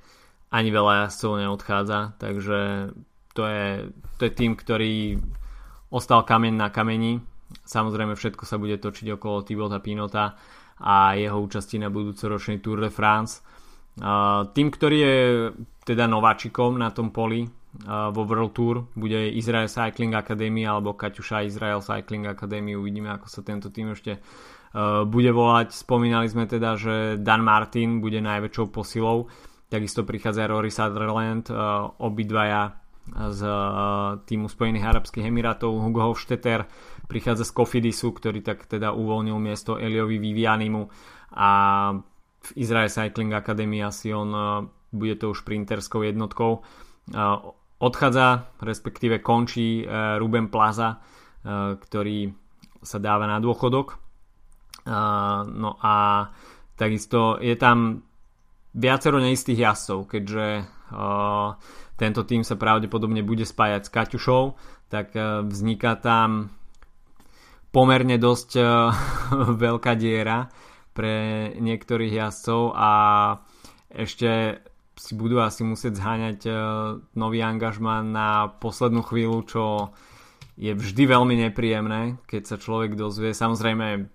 [0.52, 2.92] ani veľa jazdcov neodchádza, takže
[3.34, 3.90] to je,
[4.20, 5.18] to je tým, ktorý
[5.90, 7.18] ostal kameň na kameni.
[7.66, 10.38] Samozrejme všetko sa bude točiť okolo Tibota Pinota
[10.78, 13.42] a jeho účasti na budúcoročnej Tour de France.
[14.54, 15.18] Tým, ktorý je
[15.86, 17.46] teda nováčikom na tom poli
[17.88, 22.78] vo World Tour, bude Israel Cycling Academy alebo Kaťuša Israel Cycling Academy.
[22.78, 24.22] Uvidíme, ako sa tento tým ešte
[25.10, 25.74] bude volať.
[25.74, 29.26] Spomínali sme teda, že Dan Martin bude najväčšou posilou
[29.74, 32.78] Takisto prichádza Rory Sutherland, uh, obidvaja
[33.10, 36.70] z uh, týmu Spojených Arabských Emirátov, Hugo Hofstetter
[37.10, 40.86] prichádza z Kofidisu, ktorý tak teda uvoľnil miesto Eliovi Vivianimu
[41.34, 41.50] a
[42.38, 44.30] v Israel Cycling Academy asi on
[44.94, 46.62] bude to už printerskou jednotkou.
[47.84, 49.84] Odchádza, respektíve končí
[50.16, 51.04] Ruben Plaza,
[51.76, 52.32] ktorý
[52.80, 54.00] sa dáva na dôchodok.
[55.52, 55.96] No a
[56.80, 58.08] takisto je tam
[58.72, 60.48] viacero neistých jazdcov, keďže
[62.00, 64.44] tento tým sa pravdepodobne bude spájať s Kaťušou,
[64.88, 65.12] tak
[65.44, 66.56] vzniká tam
[67.76, 68.50] pomerne dosť
[69.64, 70.48] veľká diera
[70.94, 72.92] pre niektorých jazdcov a
[73.90, 74.62] ešte
[74.94, 76.56] si budú asi musieť zháňať uh,
[77.18, 79.64] nový angažman na poslednú chvíľu, čo
[80.54, 83.34] je vždy veľmi nepríjemné, keď sa človek dozvie.
[83.34, 84.06] Samozrejme,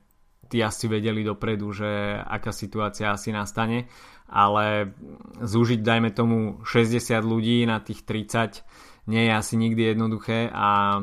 [0.47, 3.91] tí asi vedeli dopredu, že aká situácia asi nastane,
[4.31, 4.95] ale
[5.43, 8.63] zúžiť dajme tomu 60 ľudí na tých 30
[9.09, 11.01] nie je asi nikdy jednoduché a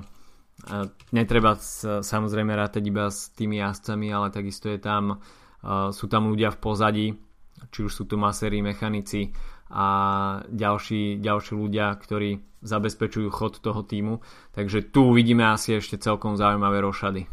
[1.10, 1.58] netreba
[2.06, 5.20] samozrejme rátať iba s tými jazdcami, ale takisto je tam,
[5.92, 7.08] sú tam ľudia v pozadí,
[7.74, 9.34] či už sú to maséri, mechanici
[9.70, 9.88] a
[10.45, 14.22] ďalší, ďalší ľudia, ktorí zabezpečujú chod toho týmu.
[14.53, 17.26] Takže tu uvidíme asi ešte celkom zaujímavé rošady.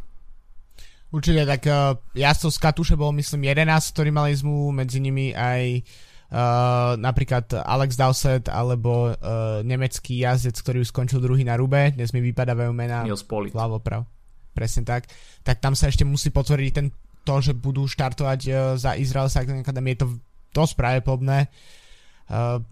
[1.12, 5.84] Určite, tak uh, jazdcov z Katuše bol myslím 11, ktorí mali zmluvu, medzi nimi aj
[6.32, 12.16] uh, napríklad Alex Dowsett alebo uh, nemecký jazdec, ktorý už skončil druhý na Rube, dnes
[12.16, 13.04] mi vypadávajú mená
[13.52, 14.08] Hlavo prav.
[14.56, 15.12] Presne tak.
[15.44, 16.88] Tak tam sa ešte musí potvrdiť ten,
[17.28, 20.08] to, že budú štartovať uh, za Izrael Cycling Academy, je to
[20.56, 21.44] dosť pravdepodobné.
[21.44, 21.81] Uh,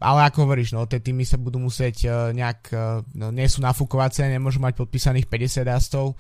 [0.00, 3.61] ale ako hovoríš, no, tie týmy sa budú musieť uh, nejak, uh, no, nie sú
[3.61, 6.16] nafúkovacie, nemôžu mať podpísaných 50 jazdcov,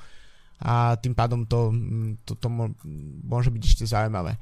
[0.60, 2.48] a tým pádom to, mm, to, to
[3.24, 4.36] môže byť ešte zaujímavé.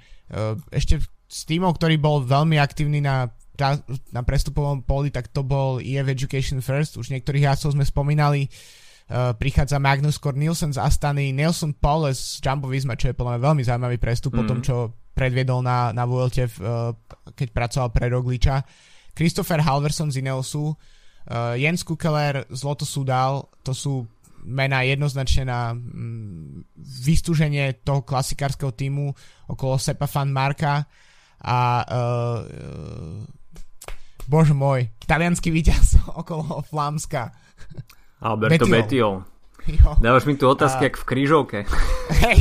[0.74, 3.30] Ešte s týmom, ktorý bol veľmi aktívny na,
[4.10, 6.98] na prestupovom poli, tak to bol EF Education First.
[6.98, 8.50] Už niektorých hlasov sme spomínali.
[9.08, 13.62] Prichádza Magnus Cornelsen z Astany, Nelson Paul z Jumbo Visma, čo je podľa mňa veľmi
[13.64, 14.38] zaujímavý prestup mm.
[14.38, 14.74] po tom, čo
[15.18, 16.94] predviedol na, na Vuelte, uh,
[17.34, 18.62] keď pracoval pre Rogliča.
[19.18, 24.06] Christopher Halverson z Ineosu, uh, Jens Kukeler z Lotosu Dal, to sú
[24.46, 29.10] mená jednoznačne na mm, vystúženie toho klasikárskeho týmu
[29.50, 30.86] okolo Sepa Fan Marka
[31.42, 33.26] a uh, uh,
[34.30, 37.34] bože môj, talianský víťaz okolo Flámska.
[38.22, 38.66] Alberto
[39.68, 40.00] Betio.
[40.00, 40.86] Dávaš mi tu otázky, a...
[40.88, 41.58] jak v krížovke.
[42.24, 42.38] Hej,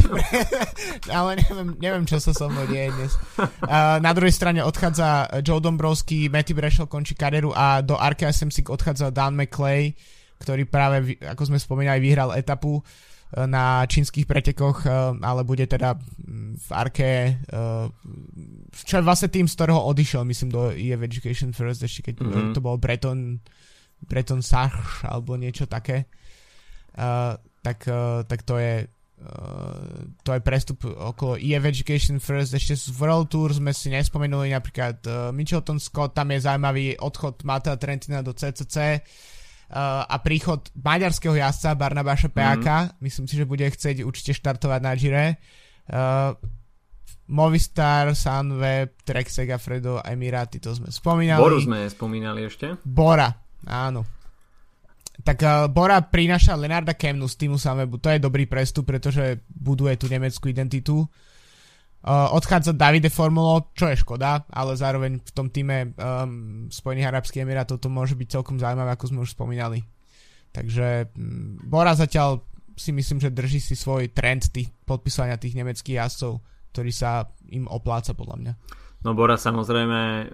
[1.17, 3.11] ale neviem, neviem, čo sa so mnou deje dnes.
[3.37, 8.71] Uh, na druhej strane odchádza Joe Dombrovský, Matty Brešel končí kariéru a do Arkea Semsik
[8.71, 9.91] odchádza Dan McClay.
[10.37, 12.81] Ktorý práve, ako sme spomínali, vyhral etapu e,
[13.49, 15.97] na čínskych pretekoch, e, ale bude teda
[16.53, 17.33] v Arke, e,
[18.85, 22.53] čo je vlastne tým, z ktorého odišiel, myslím, do EF Education First, ešte keď mm-hmm.
[22.53, 23.41] to bol Breton,
[24.05, 26.05] Breton Sach alebo niečo také.
[27.61, 27.77] Tak,
[28.25, 28.89] tak to je
[30.21, 35.01] to je prestup okolo EF Education First, ešte z World Tour sme si nespomenuli napríklad
[35.09, 39.01] uh, Mitchelton Scott, tam je zaujímavý odchod Mata Trentina do CCC,
[40.07, 43.03] a príchod maďarského jazdca Barnabáša Peaka, mm.
[43.03, 45.25] myslím si, že bude chcieť určite štartovať na Gire.
[45.91, 46.31] Uh,
[47.27, 51.43] Movistar, Sunweb, Trek Segafredo, Emiráty, to sme spomínali.
[51.43, 52.79] Boru sme spomínali ešte.
[52.87, 53.27] Bora,
[53.67, 54.07] áno.
[55.27, 59.99] Tak uh, Bora prináša Lenarda Kemnu z týmu Sunwebu, to je dobrý prestup, pretože buduje
[59.99, 61.03] tú nemeckú identitu.
[61.03, 67.43] Uh, odchádza Davide Formulo, čo je škoda, ale zároveň v tom týme um, Spojených Arabských
[67.43, 69.83] Emirátov to môže byť celkom zaujímavé, ako sme už spomínali.
[70.55, 72.47] Takže um, Bora zatiaľ
[72.79, 76.39] si myslím, že drží si svoj trend tých podpisovania tých nemeckých jazdcov,
[76.71, 78.53] ktorý sa im opláca podľa mňa.
[79.03, 80.31] No Bora samozrejme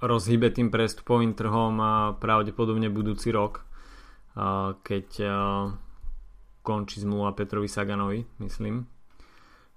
[0.00, 3.68] rozhýbe tým prestupovým trhom a pravdepodobne budúci rok,
[4.80, 5.06] keď
[6.64, 8.88] končí zmluva Petrovi Saganovi, myslím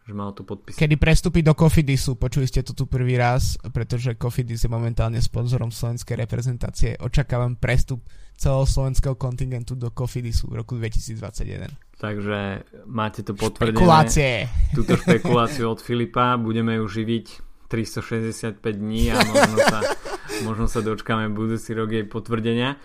[0.03, 0.75] že mal to podpísať.
[0.75, 5.71] Kedy prestúpi do Cofidisu, počuli ste to tu prvý raz, pretože Cofidis je momentálne sponzorom
[5.71, 6.99] slovenskej reprezentácie.
[6.99, 8.03] Očakávam prestup
[8.35, 11.71] celého slovenského kontingentu do Cofidisu v roku 2021.
[12.03, 13.79] Takže máte to potvrdené.
[13.79, 14.31] Špekulácie.
[14.75, 16.35] Túto špekuláciu od Filipa.
[16.35, 17.25] Budeme ju živiť
[17.71, 19.79] 365 dní a možno sa,
[20.47, 22.75] možno sa dočkáme budúci rok jej potvrdenia.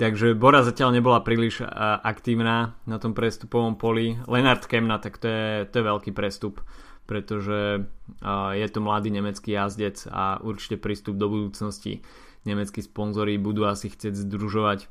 [0.00, 1.62] Takže Bora zatiaľ nebola príliš
[2.02, 4.18] aktívna na tom prestupovom poli.
[4.26, 6.64] Lenard Kemna, tak to je, to je veľký prestup,
[7.04, 7.86] pretože
[8.56, 12.02] je to mladý nemecký jazdec a určite prístup do budúcnosti.
[12.42, 14.90] Nemeckí sponzori budú asi chcieť združovať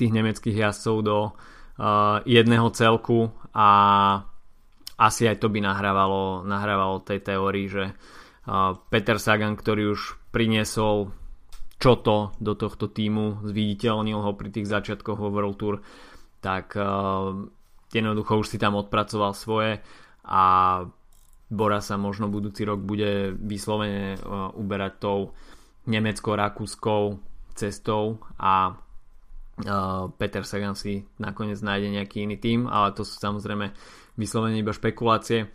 [0.00, 1.18] tých nemeckých jazdcov do
[2.24, 3.68] jedného celku a
[4.98, 7.92] asi aj to by nahrávalo, nahrávalo tej teórii, že
[8.88, 11.12] Peter Sagan, ktorý už priniesol
[11.78, 15.74] čo to do tohto týmu, zviditeľnil ho pri tých začiatkoch vo World Tour,
[16.42, 17.34] tak uh,
[17.94, 19.78] jednoducho už si tam odpracoval svoje
[20.26, 20.42] a
[21.48, 25.32] Bora sa možno budúci rok bude vyslovene uh, uberať tou
[25.88, 27.16] nemecko-rakúskou
[27.56, 33.72] cestou a uh, Peter Sagan si nakoniec nájde nejaký iný tým, ale to sú samozrejme
[34.20, 35.48] vyslovene iba špekulácie.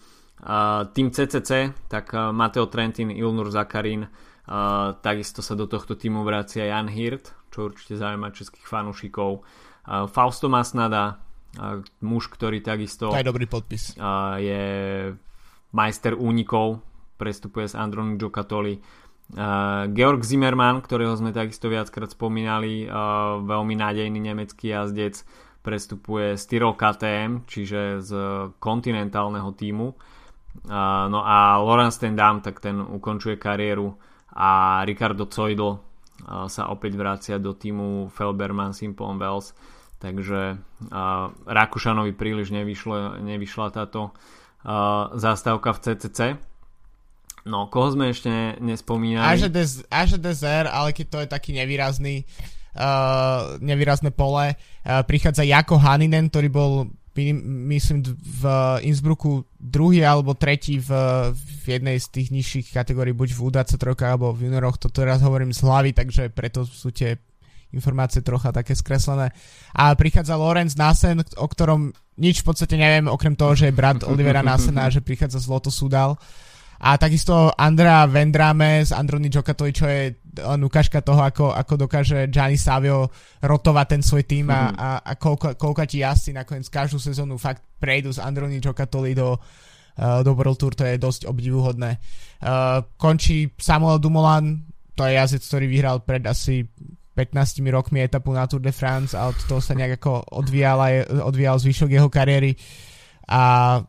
[0.43, 4.09] Uh, tým CCC, tak uh, Mateo Trentin, Ilnur Zakarin,
[4.43, 9.39] Uh, takisto sa do tohto týmu vracia Jan Hirt, čo určite zaujíma českých fanúšikov.
[9.39, 11.23] Uh, Fausto Masnada,
[11.55, 13.07] uh, muž, ktorý takisto...
[13.07, 13.95] To je dobrý podpis.
[13.95, 14.63] Uh, je
[15.71, 16.83] majster únikov,
[17.15, 18.83] prestupuje s Andron Giocattoli.
[19.31, 25.23] Uh, Georg Zimmermann, ktorého sme takisto viackrát spomínali, uh, veľmi nádejný nemecký jazdec,
[25.63, 28.11] prestupuje z Tyrol KTM, čiže z
[28.59, 29.95] kontinentálneho týmu.
[30.67, 33.95] Uh, no a Laurent Stendam, tak ten ukončuje kariéru
[34.33, 35.77] a Ricardo Zoidl
[36.49, 39.53] sa opäť vracia do týmu Felberman Simplon Wells
[40.03, 46.19] takže uh, Rakúšanovi príliš nevyšlo, nevyšla táto uh, zástavka v CCC
[47.47, 49.39] no koho sme ešte nespomínali?
[49.91, 52.23] Aže Dezer, ale keď to je taký nevýrazný
[52.75, 56.71] uh, nevýrazné pole uh, prichádza Jako Haninen, ktorý bol
[57.13, 58.43] myslím v
[58.81, 60.89] Innsbrucku druhý alebo tretí v,
[61.33, 65.53] v jednej z tých nižších kategórií, buď v U23 alebo v junioroch, to teraz hovorím
[65.53, 67.21] z hlavy, takže preto sú tie
[67.73, 69.33] informácie trocha také skreslené.
[69.73, 74.05] A prichádza Lorenz Nasen, o ktorom nič v podstate neviem, okrem toho, že je brat
[74.05, 76.17] Olivera Nasena, že prichádza z Loto Sudal.
[76.79, 82.27] A takisto Andrea Vendrame z Androny Giocattoli, čo je len ukážka toho, ako, ako dokáže
[82.27, 83.07] Gianni Savio
[83.39, 87.61] rotovať ten svoj tým a, a, a koľko, koľko ti jazdci nakoniec každú sezónu fakt
[87.77, 92.01] prejdú z Androny Giocattoli do, uh, do World Tour, to je dosť obdivuhodné.
[92.41, 94.65] Uh, končí Samuel Dumoulin,
[94.97, 96.65] to je jazdec, ktorý vyhral pred asi
[97.13, 101.61] 15 rokmi etapu na Tour de France a od toho sa nejak ako odvíjal, odvíjal
[101.61, 102.57] zvyšok jeho kariéry
[103.29, 103.79] a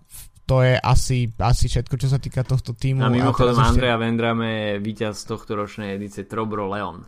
[0.44, 3.00] to je asi, asi všetko, čo sa týka tohto týmu.
[3.00, 4.04] A mimochodom a Andrea ešte...
[4.04, 7.00] Vendrame je víťaz tohto ročnej edície Trobro Leon.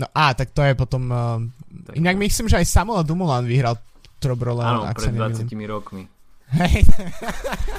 [0.00, 1.02] No a, tak to je potom...
[1.12, 1.38] Uh,
[1.84, 2.24] tak inak no.
[2.24, 3.76] myslím, že aj Samuel Dumoulin vyhral
[4.16, 4.88] Trobro Leon.
[4.88, 6.08] Áno, pred 20 rokmi.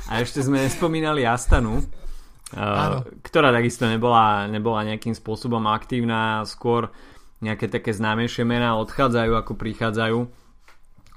[0.10, 6.94] a ešte sme nespomínali Astanu, uh, ktorá takisto nebola, nebola nejakým spôsobom aktívna, skôr
[7.42, 10.45] nejaké také známejšie mená odchádzajú ako prichádzajú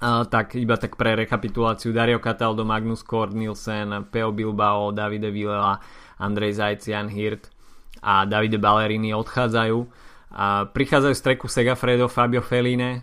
[0.03, 1.91] Tak iba tak pre rekapituláciu.
[1.91, 5.83] Dario Cataldo, Magnus Kort, Nielsen, Peo Bilbao, Davide Villela,
[6.23, 7.51] Andrej Zajc, Jan Hirt
[7.99, 9.79] a Davide Ballerini odchádzajú.
[9.83, 13.03] Uh, prichádzajú z treku Segafredo, Fabio Feline,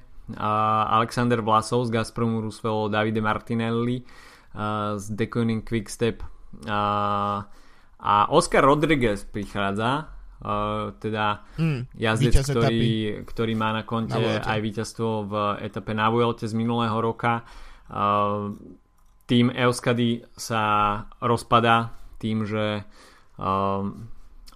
[0.87, 4.01] Alexander Vlasov z Gazpromu Roosevelt, Davide Martinelli
[4.95, 6.23] z Deconing Quickstep.
[6.63, 7.43] Uh,
[7.99, 10.14] a Oscar Rodriguez prichádza
[10.45, 15.33] Uh, teda mm, jazdec, ktorý, ktorý má na konte na aj víťazstvo v
[15.65, 17.41] etape na Vuelte z minulého roka.
[17.89, 18.53] Uh,
[19.25, 23.89] tým Euskady sa rozpada tým, že uh,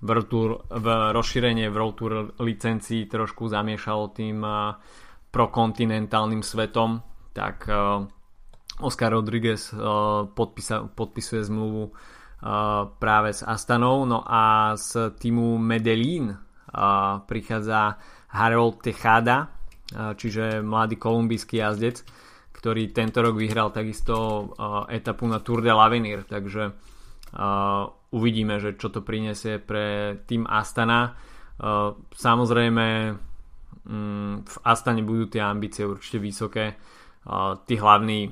[0.05, 4.77] World Tour, v rozšírenie World Tour licencií trošku zamiešalo tým uh,
[5.33, 7.01] prokontinentálnym svetom,
[7.33, 8.05] tak uh,
[8.85, 11.91] Oscar Rodriguez uh, podpisa, podpisuje zmluvu
[12.99, 14.07] práve s Astanou.
[14.07, 16.31] No a z týmu Medellín
[17.27, 17.99] prichádza
[18.31, 19.51] Harold Tejada,
[20.15, 22.05] čiže mladý kolumbijský jazdec,
[22.55, 24.47] ktorý tento rok vyhral takisto
[24.87, 26.71] etapu na Tour de l'Avenir, takže
[28.09, 31.13] uvidíme, že čo to prinesie pre tým Astana.
[32.15, 32.85] Samozrejme
[33.83, 36.77] mm, v Astane budú tie ambície určite vysoké.
[37.67, 38.31] Tí hlavní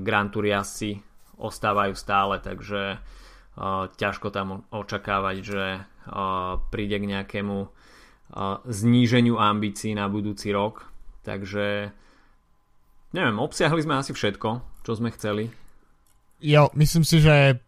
[0.00, 1.09] Grand Tour jazdci
[1.40, 9.96] ostávajú stále, takže uh, ťažko tam očakávať, že uh, príde k nejakému uh, zníženiu ambícií
[9.96, 10.86] na budúci rok.
[11.24, 11.90] Takže
[13.16, 14.48] neviem, obsiahli sme asi všetko,
[14.84, 15.48] čo sme chceli.
[16.40, 17.60] Jo, myslím si, že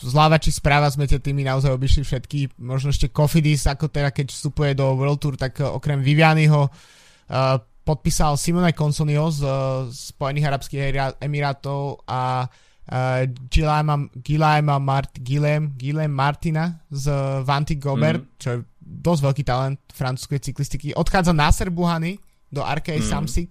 [0.00, 2.60] zľava či správa sme tie týmy naozaj obišli všetky.
[2.62, 6.70] Možno ešte Kofidis, ako teda keď vstupuje do World Tour, tak okrem Vivianyho
[7.86, 9.42] podpísal Simone Consonio z
[9.90, 10.80] Spojených Arabských
[11.22, 12.46] Emirátov a
[13.50, 17.10] Gilema, Mart, Gilem, Gilem Martina z
[17.42, 18.30] Vanty Gobert, mm.
[18.38, 20.88] čo je dosť veľký talent francúzskej cyklistiky.
[20.94, 22.14] Odchádza Nasser Buhany
[22.46, 23.08] do Arkej mm.
[23.10, 23.50] Samsic,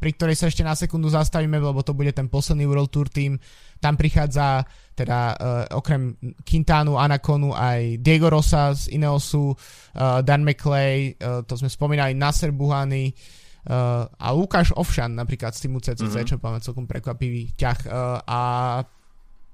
[0.00, 3.36] pri ktorej sa ešte na sekundu zastavíme, lebo to bude ten posledný World Tour tým.
[3.76, 4.64] Tam prichádza
[4.96, 11.60] teda uh, okrem Quintánu, Anakonu aj Diego Rosa z Ineosu, uh, Dan McClay, uh, to
[11.60, 16.28] sme spomínali, Nasser Buhany, Uh, a Lukáš Ovšan napríklad z týmu CCC, mm-hmm.
[16.34, 17.78] čo máme celkom prekvapivý ťah.
[17.86, 18.38] Uh, a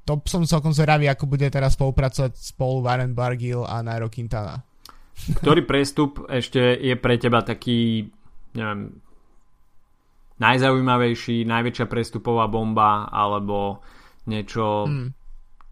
[0.09, 4.65] to som celkom zvedavý, ako bude teraz spolupracovať spolu Warren Bargill a Nairo Quintana.
[5.45, 8.09] Ktorý prestup ešte je pre teba taký,
[8.57, 8.97] neviem,
[10.41, 13.85] najzaujímavejší, najväčšia prestupová bomba, alebo
[14.25, 15.09] niečo, mm.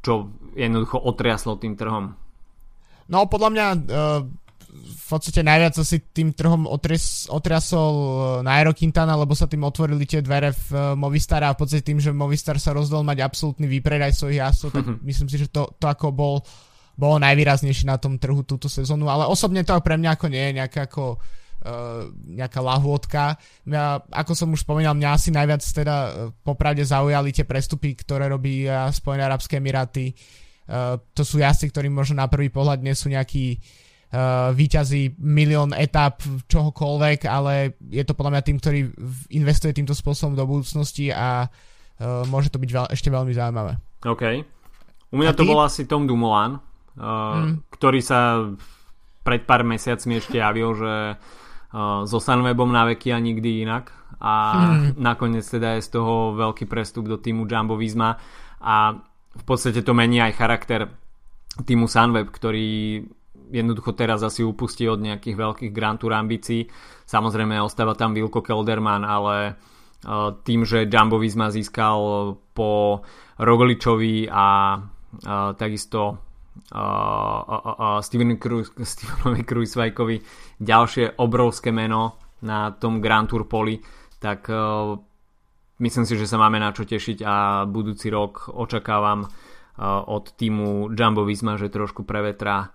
[0.04, 2.12] čo jednoducho otriaslo tým trhom?
[3.06, 4.20] No, podľa mňa uh,
[4.84, 10.04] v podstate najviac asi tým trhom otries, otriasol eh, Nairo Quintana, lebo sa tým otvorili
[10.04, 13.66] tie dvere v uh, Movistar a v podstate tým, že Movistar sa rozdol mať absolútny
[13.70, 15.04] výpredaj svojich jazdcov, tak mm-hmm.
[15.06, 16.42] myslím si, že to, to ako bol
[16.96, 20.52] bolo najvýraznejšie na tom trhu túto sezónu, ale osobne to pre mňa ako nie je
[20.62, 21.20] nejaká ako
[21.66, 23.34] Uh, nejaká lahôdka.
[23.66, 28.70] Ja, ako som už spomínal, mňa asi najviac teda popravde zaujali tie prestupy, ktoré robí
[28.94, 30.14] Spojené Arabské Emiráty.
[30.68, 33.58] Uh, to sú jazdci, ktorí možno na prvý pohľad nie sú nejakí
[34.54, 38.80] výťazí milión etap čohokoľvek, ale je to podľa mňa tým, ktorý
[39.34, 43.76] investuje týmto spôsobom do budúcnosti a uh, môže to byť veľ, ešte veľmi zaujímavé.
[44.06, 44.24] OK.
[45.10, 45.48] U mňa a to ty?
[45.50, 46.60] bol asi Tom Dumoulin, uh,
[47.00, 47.68] mm.
[47.76, 48.46] ktorý sa
[49.26, 50.94] pred pár mesiacmi ešte javil, že
[52.06, 53.92] so Sunwebom na veky a nikdy inak
[54.22, 54.96] a mm.
[54.96, 58.16] nakoniec teda je z toho veľký prestup do týmu Jumbo Visma
[58.62, 58.96] a
[59.36, 60.88] v podstate to mení aj charakter
[61.68, 63.02] týmu Sunweb, ktorý
[63.50, 66.66] jednoducho teraz asi upustí od nejakých veľkých Grand Tour ambícií.
[67.06, 69.52] Samozrejme ostáva tam Wilko Kelderman, ale e,
[70.42, 73.02] tým, že Jumbo Visma získal po
[73.38, 74.48] Rogličovi a, a
[75.54, 76.26] takisto
[76.72, 80.16] uh, Cruz, Stevenovi Krujsvajkovi
[80.60, 83.80] ďalšie obrovské meno na tom Grand Tour poli,
[84.20, 84.96] tak uh,
[85.80, 89.28] myslím si, že sa máme na čo tešiť a budúci rok očakávam
[89.82, 92.72] od týmu Jumbo Visma, že trošku prevetra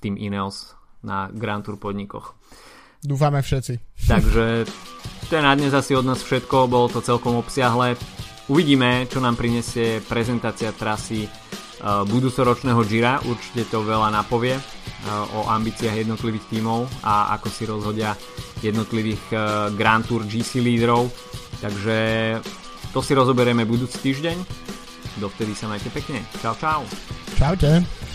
[0.00, 2.36] tým Ineos na Grand Tour podnikoch.
[3.00, 4.04] Dúfame všetci.
[4.10, 4.66] Takže
[5.28, 7.94] to je na dnes asi od nás všetko, bolo to celkom obsiahle.
[8.50, 11.30] Uvidíme, čo nám prinesie prezentácia trasy
[11.82, 14.56] budúcoročného Gira, určite to veľa napovie
[15.36, 18.16] o ambíciách jednotlivých tímov a ako si rozhodia
[18.64, 19.22] jednotlivých
[19.76, 21.06] Grand Tour GC lídrov.
[21.62, 21.98] Takže
[22.90, 24.36] to si rozoberieme budúci týždeň.
[25.16, 26.20] Dovtedy sa majte pekne.
[26.40, 26.82] Čau, čau.
[27.36, 28.05] Čaute.